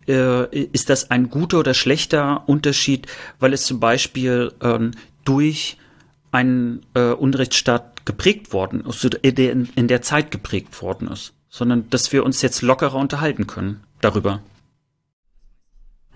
[0.09, 3.07] äh, ist das ein guter oder schlechter Unterschied,
[3.38, 4.93] weil es zum Beispiel ähm,
[5.24, 5.76] durch
[6.32, 12.12] einen äh, Unrechtsstaat geprägt worden ist, in, in der Zeit geprägt worden ist, sondern dass
[12.12, 14.41] wir uns jetzt lockerer unterhalten können darüber.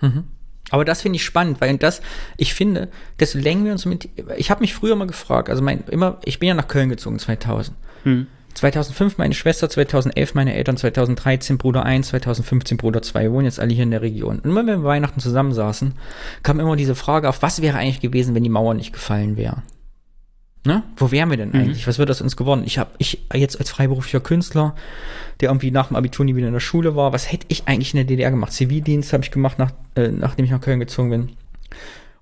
[0.00, 0.24] Mhm.
[0.70, 2.00] Aber das finde ich spannend, weil das,
[2.36, 2.88] ich finde,
[3.20, 6.38] desto länger wir uns mit, ich habe mich früher mal gefragt, also mein, immer, ich
[6.38, 7.76] bin ja nach Köln gezogen 2000.
[8.04, 8.26] Hm.
[8.54, 13.74] 2005 meine Schwester, 2011 meine Eltern, 2013 Bruder 1, 2015 Bruder 2, wohnen jetzt alle
[13.74, 14.38] hier in der Region.
[14.38, 15.94] Und immer wenn wir Weihnachten zusammensaßen,
[16.42, 19.62] kam immer diese Frage auf, was wäre eigentlich gewesen, wenn die Mauer nicht gefallen wäre?
[20.66, 20.82] Ne?
[20.96, 21.60] Wo wären wir denn mhm.
[21.60, 21.86] eigentlich?
[21.86, 22.62] Was wird aus uns geworden?
[22.64, 24.74] Ich habe ich jetzt als freiberuflicher Künstler,
[25.40, 27.92] der irgendwie nach dem Abitur nie wieder in der Schule war, was hätte ich eigentlich
[27.92, 28.52] in der DDR gemacht?
[28.52, 31.30] Zivildienst habe ich gemacht, nach, äh, nachdem ich nach Köln gezogen bin.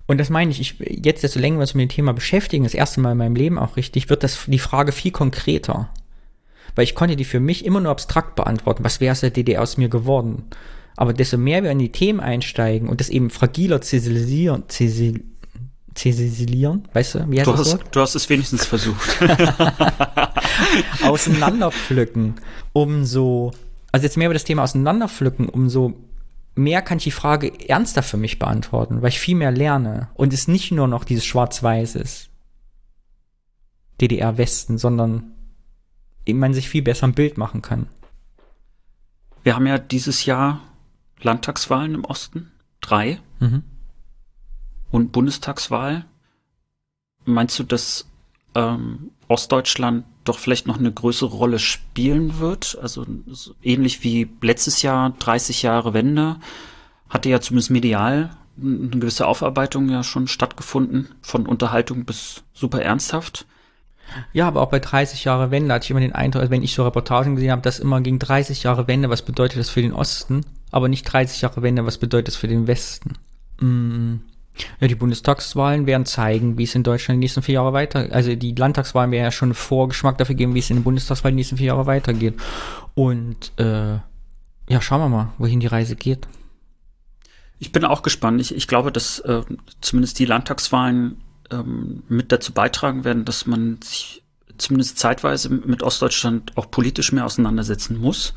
[0.07, 0.75] Und das meine ich, ich
[1.05, 3.57] jetzt, desto länger wir uns mit dem Thema beschäftigen, das erste Mal in meinem Leben
[3.57, 5.89] auch richtig, wird das die Frage viel konkreter.
[6.75, 8.83] Weil ich konnte die für mich immer nur abstrakt beantworten.
[8.83, 10.43] Was wäre aus der DDR aus mir geworden?
[10.95, 15.23] Aber desto mehr wir in die Themen einsteigen und das eben fragiler zisilisieren, zisil,
[15.95, 17.83] zisilieren, weißt du, wie heißt du das hast?
[17.91, 19.17] Du hast es wenigstens versucht.
[21.03, 22.35] Auseinanderpflücken,
[22.73, 23.51] umso,
[23.91, 25.93] also jetzt mehr wir das Thema auseinanderpflücken, umso
[26.55, 30.33] mehr kann ich die Frage ernster für mich beantworten, weil ich viel mehr lerne und
[30.33, 32.29] es nicht nur noch dieses Schwarz-Weiß ist.
[34.01, 35.32] DDR-Westen, sondern
[36.31, 37.87] man sich viel besser ein Bild machen kann.
[39.43, 40.61] Wir haben ja dieses Jahr
[41.21, 42.51] Landtagswahlen im Osten,
[42.81, 43.19] drei.
[43.39, 43.63] Mhm
[44.93, 46.05] und Bundestagswahl.
[47.25, 48.05] Meinst du, dass
[48.53, 52.77] ähm, Ostdeutschland doch vielleicht noch eine größere Rolle spielen wird?
[52.79, 56.37] Also so ähnlich wie letztes Jahr 30 Jahre Wende
[57.09, 63.47] hatte ja zumindest medial eine gewisse Aufarbeitung ja schon stattgefunden, von Unterhaltung bis super ernsthaft.
[64.31, 66.73] Ja, aber auch bei 30 Jahre Wende hatte ich immer den Eindruck, also wenn ich
[66.73, 69.93] so Reportagen gesehen habe, dass immer ging 30 Jahre Wende, was bedeutet das für den
[69.93, 73.17] Osten, aber nicht 30 Jahre Wende, was bedeutet das für den Westen.
[73.59, 74.15] Mm.
[74.79, 78.35] Ja, die Bundestagswahlen werden zeigen, wie es in Deutschland die nächsten vier Jahre weiter, also
[78.35, 81.39] die Landtagswahlen werden ja schon einen Vorgeschmack dafür geben, wie es in den Bundestagswahlen die
[81.39, 82.35] nächsten vier Jahre weitergeht.
[82.93, 83.97] Und äh,
[84.69, 86.27] ja, schauen wir mal, wohin die Reise geht.
[87.57, 88.41] Ich bin auch gespannt.
[88.41, 89.41] Ich, ich glaube, dass äh,
[89.81, 91.17] zumindest die Landtagswahlen
[91.59, 94.23] ähm, mit dazu beitragen werden, dass man sich
[94.57, 98.33] zumindest zeitweise mit Ostdeutschland auch politisch mehr auseinandersetzen muss.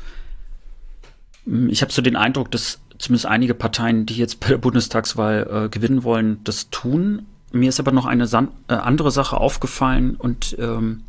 [1.69, 5.69] Ich habe so den Eindruck, dass zumindest einige Parteien, die jetzt bei der Bundestagswahl äh,
[5.69, 7.25] gewinnen wollen, das tun.
[7.51, 11.03] Mir ist aber noch eine San äh, andere Sache aufgefallen und ähm,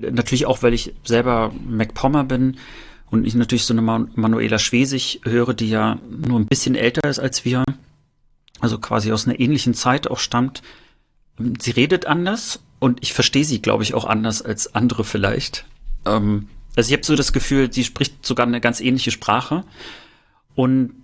[0.00, 2.56] natürlich auch, weil ich selber MacPommer bin
[3.10, 7.08] und ich natürlich so eine Man Manuela Schwesig höre, die ja nur ein bisschen älter
[7.08, 7.64] ist als wir,
[8.60, 10.62] also quasi aus einer ähnlichen Zeit auch stammt.
[11.60, 15.64] Sie redet anders und ich verstehe sie, glaube ich, auch anders als andere vielleicht.
[16.06, 19.64] Ähm, also ich habe so das Gefühl, sie spricht sogar eine ganz ähnliche Sprache.
[20.54, 20.94] Und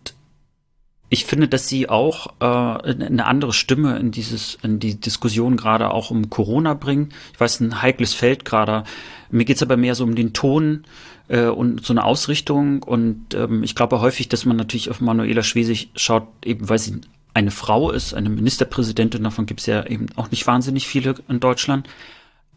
[1.09, 5.91] ich finde, dass sie auch äh, eine andere Stimme in dieses, in die Diskussion gerade
[5.91, 7.13] auch um Corona bringt.
[7.33, 8.85] Ich weiß, ein heikles Feld gerade.
[9.31, 10.85] Mir geht's aber mehr so um den Ton
[11.29, 12.83] äh, und so eine Ausrichtung.
[12.83, 17.01] Und ähm, ich glaube häufig, dass man natürlich auf Manuela Schwesig schaut, eben weil sie
[17.37, 21.87] eine Frau ist, eine Ministerpräsidentin, davon gibt's ja eben auch nicht wahnsinnig viele in Deutschland.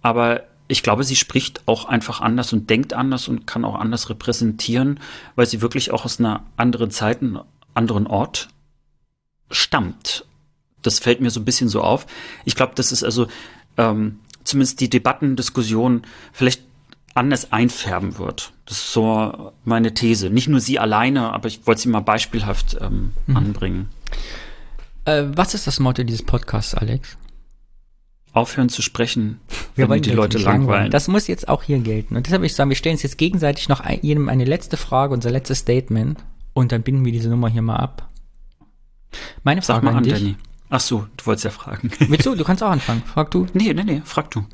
[0.02, 4.10] Aber ich glaube, sie spricht auch einfach anders und denkt anders und kann auch anders
[4.10, 5.02] repräsentieren,
[5.36, 7.42] weil sie wirklich auch aus einer anderen Zeit, einem
[7.74, 8.48] anderen Ort
[9.52, 10.24] stammt.
[10.82, 12.06] Das fällt mir so ein bisschen so auf.
[12.46, 13.28] Ich glaube, das ist also
[13.76, 16.62] ähm, zumindest die Debattendiskussion vielleicht
[17.16, 18.54] anders einfärben wird.
[18.66, 20.30] Das ist so meine These.
[20.30, 23.36] Nicht nur sie alleine, aber ich wollte sie mal beispielhaft ähm, mhm.
[23.36, 23.90] anbringen.
[25.06, 27.18] Äh, was ist das Motto dieses Podcasts, Alex?
[28.32, 29.40] Aufhören zu sprechen,
[29.76, 30.62] wir wenn die Leute langweilen.
[30.62, 30.92] langweilen.
[30.92, 32.16] Das muss jetzt auch hier gelten.
[32.16, 34.78] Und deshalb würde ich sagen, wir stellen uns jetzt gegenseitig noch ein, jedem eine letzte
[34.78, 36.24] Frage, unser letztes Statement.
[36.54, 38.08] Und dann binden wir diese Nummer hier mal ab.
[39.44, 40.14] Meine Frage Sag mal an, an dich.
[40.14, 40.36] Danny.
[40.70, 41.90] Ach so, du wolltest ja fragen.
[42.00, 42.36] Willst du?
[42.36, 43.02] Du kannst auch anfangen.
[43.04, 43.48] Frag du.
[43.54, 44.46] Nee, nee, nee, frag du.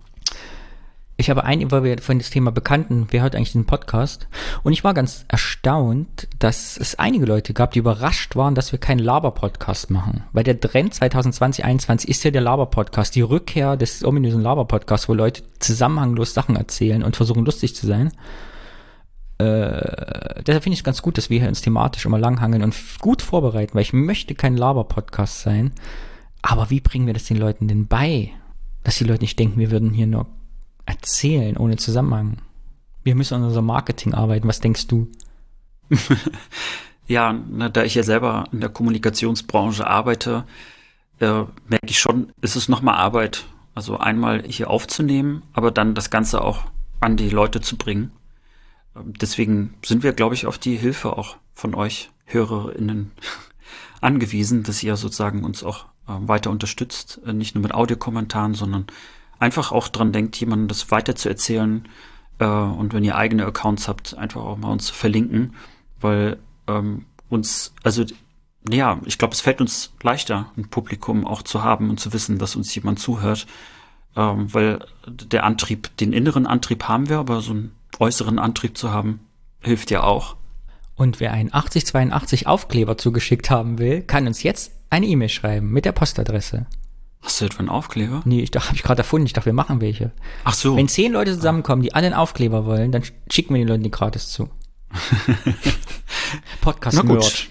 [1.17, 4.27] Ich habe einen, weil wir von das Thema Bekannten, wer hört eigentlich den Podcast?
[4.63, 8.79] Und ich war ganz erstaunt, dass es einige Leute gab, die überrascht waren, dass wir
[8.79, 10.23] keinen Laber-Podcast machen.
[10.33, 15.13] Weil der Trend 2020, 2021 ist ja der Laber-Podcast, die Rückkehr des ominösen Laber-Podcasts, wo
[15.13, 18.11] Leute zusammenhanglos Sachen erzählen und versuchen lustig zu sein.
[19.37, 22.75] Äh, deshalb finde ich es ganz gut, dass wir hier uns thematisch immer langhangeln und
[22.99, 25.71] gut vorbereiten, weil ich möchte kein Laber-Podcast sein.
[26.41, 28.31] Aber wie bringen wir das den Leuten denn bei?
[28.83, 30.27] Dass die Leute nicht denken, wir würden hier nur
[30.85, 32.37] erzählen ohne Zusammenhang.
[33.03, 34.47] Wir müssen an unserem Marketing arbeiten.
[34.47, 35.07] Was denkst du?
[37.07, 40.45] ja, na, da ich ja selber in der Kommunikationsbranche arbeite,
[41.19, 43.45] äh, merke ich schon, ist es nochmal Arbeit.
[43.73, 46.63] Also einmal hier aufzunehmen, aber dann das Ganze auch
[47.01, 48.11] an die Leute zu bringen.
[48.95, 53.11] Ähm, deswegen sind wir, glaube ich, auf die Hilfe auch von euch HörerInnen
[54.01, 57.21] angewiesen, dass ihr sozusagen uns auch äh, weiter unterstützt.
[57.25, 58.87] Äh, nicht nur mit Audiokommentaren, sondern
[59.39, 61.87] einfach auch dran denkt, jemandem das weiter zu erzählen.
[62.39, 65.55] Äh, und wenn ihr eigene Accounts habt, einfach auch mal uns zu verlinken,
[65.99, 68.03] weil ähm, uns, also
[68.69, 72.39] ja, ich glaube, es fällt uns leichter, ein Publikum auch zu haben und zu wissen,
[72.39, 73.45] dass uns jemand zuhört,
[74.15, 78.91] ähm, weil der Antrieb, den inneren Antrieb haben wir, aber so einen äußeren Antrieb zu
[78.91, 79.19] haben,
[79.61, 80.35] hilft ja auch.
[80.95, 85.85] Und wer einen 8082 Aufkleber zugeschickt haben will, kann uns jetzt eine E-Mail schreiben mit
[85.85, 86.67] der Postadresse.
[87.25, 88.21] Hast du etwa einen Aufkleber?
[88.23, 89.25] Nee, ich dachte, habe ich gerade erfunden.
[89.25, 90.11] Ich dachte, wir machen welche.
[90.43, 90.77] Ach so.
[90.77, 93.91] Wenn zehn Leute zusammenkommen, die alle einen Aufkleber wollen, dann schicken wir den Leuten die
[93.91, 94.49] gratis zu.
[96.61, 97.49] Podcast Merch.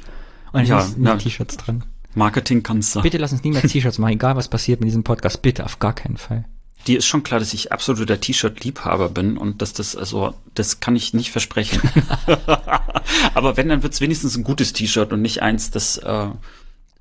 [0.53, 1.85] Und dann ja, sind T-Shirts dran.
[2.15, 3.03] Marketing kannst du.
[3.03, 5.43] Bitte lass uns niemals T-Shirts machen, egal was passiert mit diesem Podcast.
[5.43, 6.45] Bitte, auf gar keinen Fall.
[6.87, 10.95] Dir ist schon klar, dass ich absoluter T-Shirt-Liebhaber bin und dass das, also, das kann
[10.95, 11.81] ich nicht versprechen.
[13.35, 16.29] Aber wenn, dann wird's wenigstens ein gutes T-Shirt und nicht eins, das äh,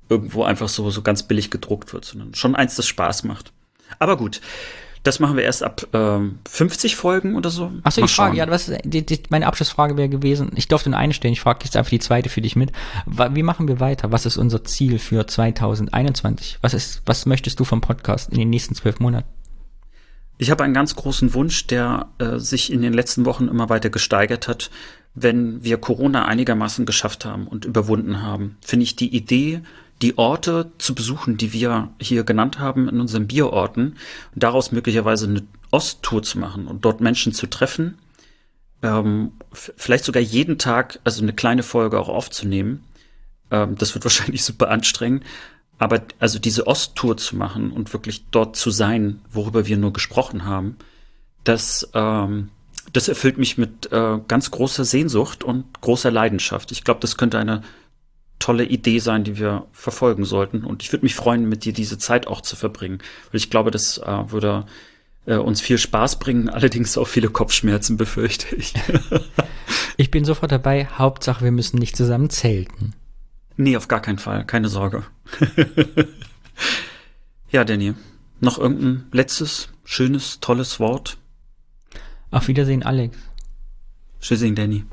[0.08, 3.52] irgendwo einfach so, so ganz billig gedruckt wird, sondern schon eins, das Spaß macht.
[3.98, 4.40] Aber gut,
[5.04, 7.70] das machen wir erst ab ähm, 50 Folgen oder so.
[7.82, 11.12] Achso, die Frage, ja, was die, die, meine Abschlussfrage wäre gewesen, ich durfte nur eine
[11.12, 12.72] stellen, ich frage jetzt einfach die zweite für dich mit.
[13.06, 14.12] Wie machen wir weiter?
[14.12, 16.58] Was ist unser Ziel für 2021?
[16.62, 19.28] Was ist, was möchtest du vom Podcast in den nächsten zwölf Monaten?
[20.38, 23.90] Ich habe einen ganz großen Wunsch, der äh, sich in den letzten Wochen immer weiter
[23.90, 24.70] gesteigert hat.
[25.14, 29.60] Wenn wir Corona einigermaßen geschafft haben und überwunden haben, finde ich die Idee
[30.02, 33.96] die Orte zu besuchen, die wir hier genannt haben in unseren Bierorten
[34.34, 37.98] und daraus möglicherweise eine Osttour zu machen und dort Menschen zu treffen,
[38.82, 42.84] ähm, vielleicht sogar jeden Tag also eine kleine Folge auch aufzunehmen.
[43.50, 45.24] Ähm, das wird wahrscheinlich super anstrengend,
[45.78, 50.44] aber also diese Osttour zu machen und wirklich dort zu sein, worüber wir nur gesprochen
[50.44, 50.76] haben,
[51.44, 52.50] das ähm,
[52.92, 56.70] das erfüllt mich mit äh, ganz großer Sehnsucht und großer Leidenschaft.
[56.70, 57.62] Ich glaube, das könnte eine
[58.38, 60.64] tolle Idee sein, die wir verfolgen sollten.
[60.64, 62.98] Und ich würde mich freuen, mit dir diese Zeit auch zu verbringen.
[63.30, 64.66] Weil ich glaube, das äh, würde
[65.26, 68.74] äh, uns viel Spaß bringen, allerdings auch viele Kopfschmerzen, befürchte ich.
[69.96, 70.86] ich bin sofort dabei.
[70.86, 72.94] Hauptsache, wir müssen nicht zusammen zelten.
[73.56, 74.44] Nee, auf gar keinen Fall.
[74.44, 75.04] Keine Sorge.
[77.50, 77.94] ja, Danny.
[78.40, 81.18] Noch irgendein letztes, schönes, tolles Wort?
[82.30, 83.16] Auf Wiedersehen, Alex.
[84.20, 84.84] Tschüssing, Danny.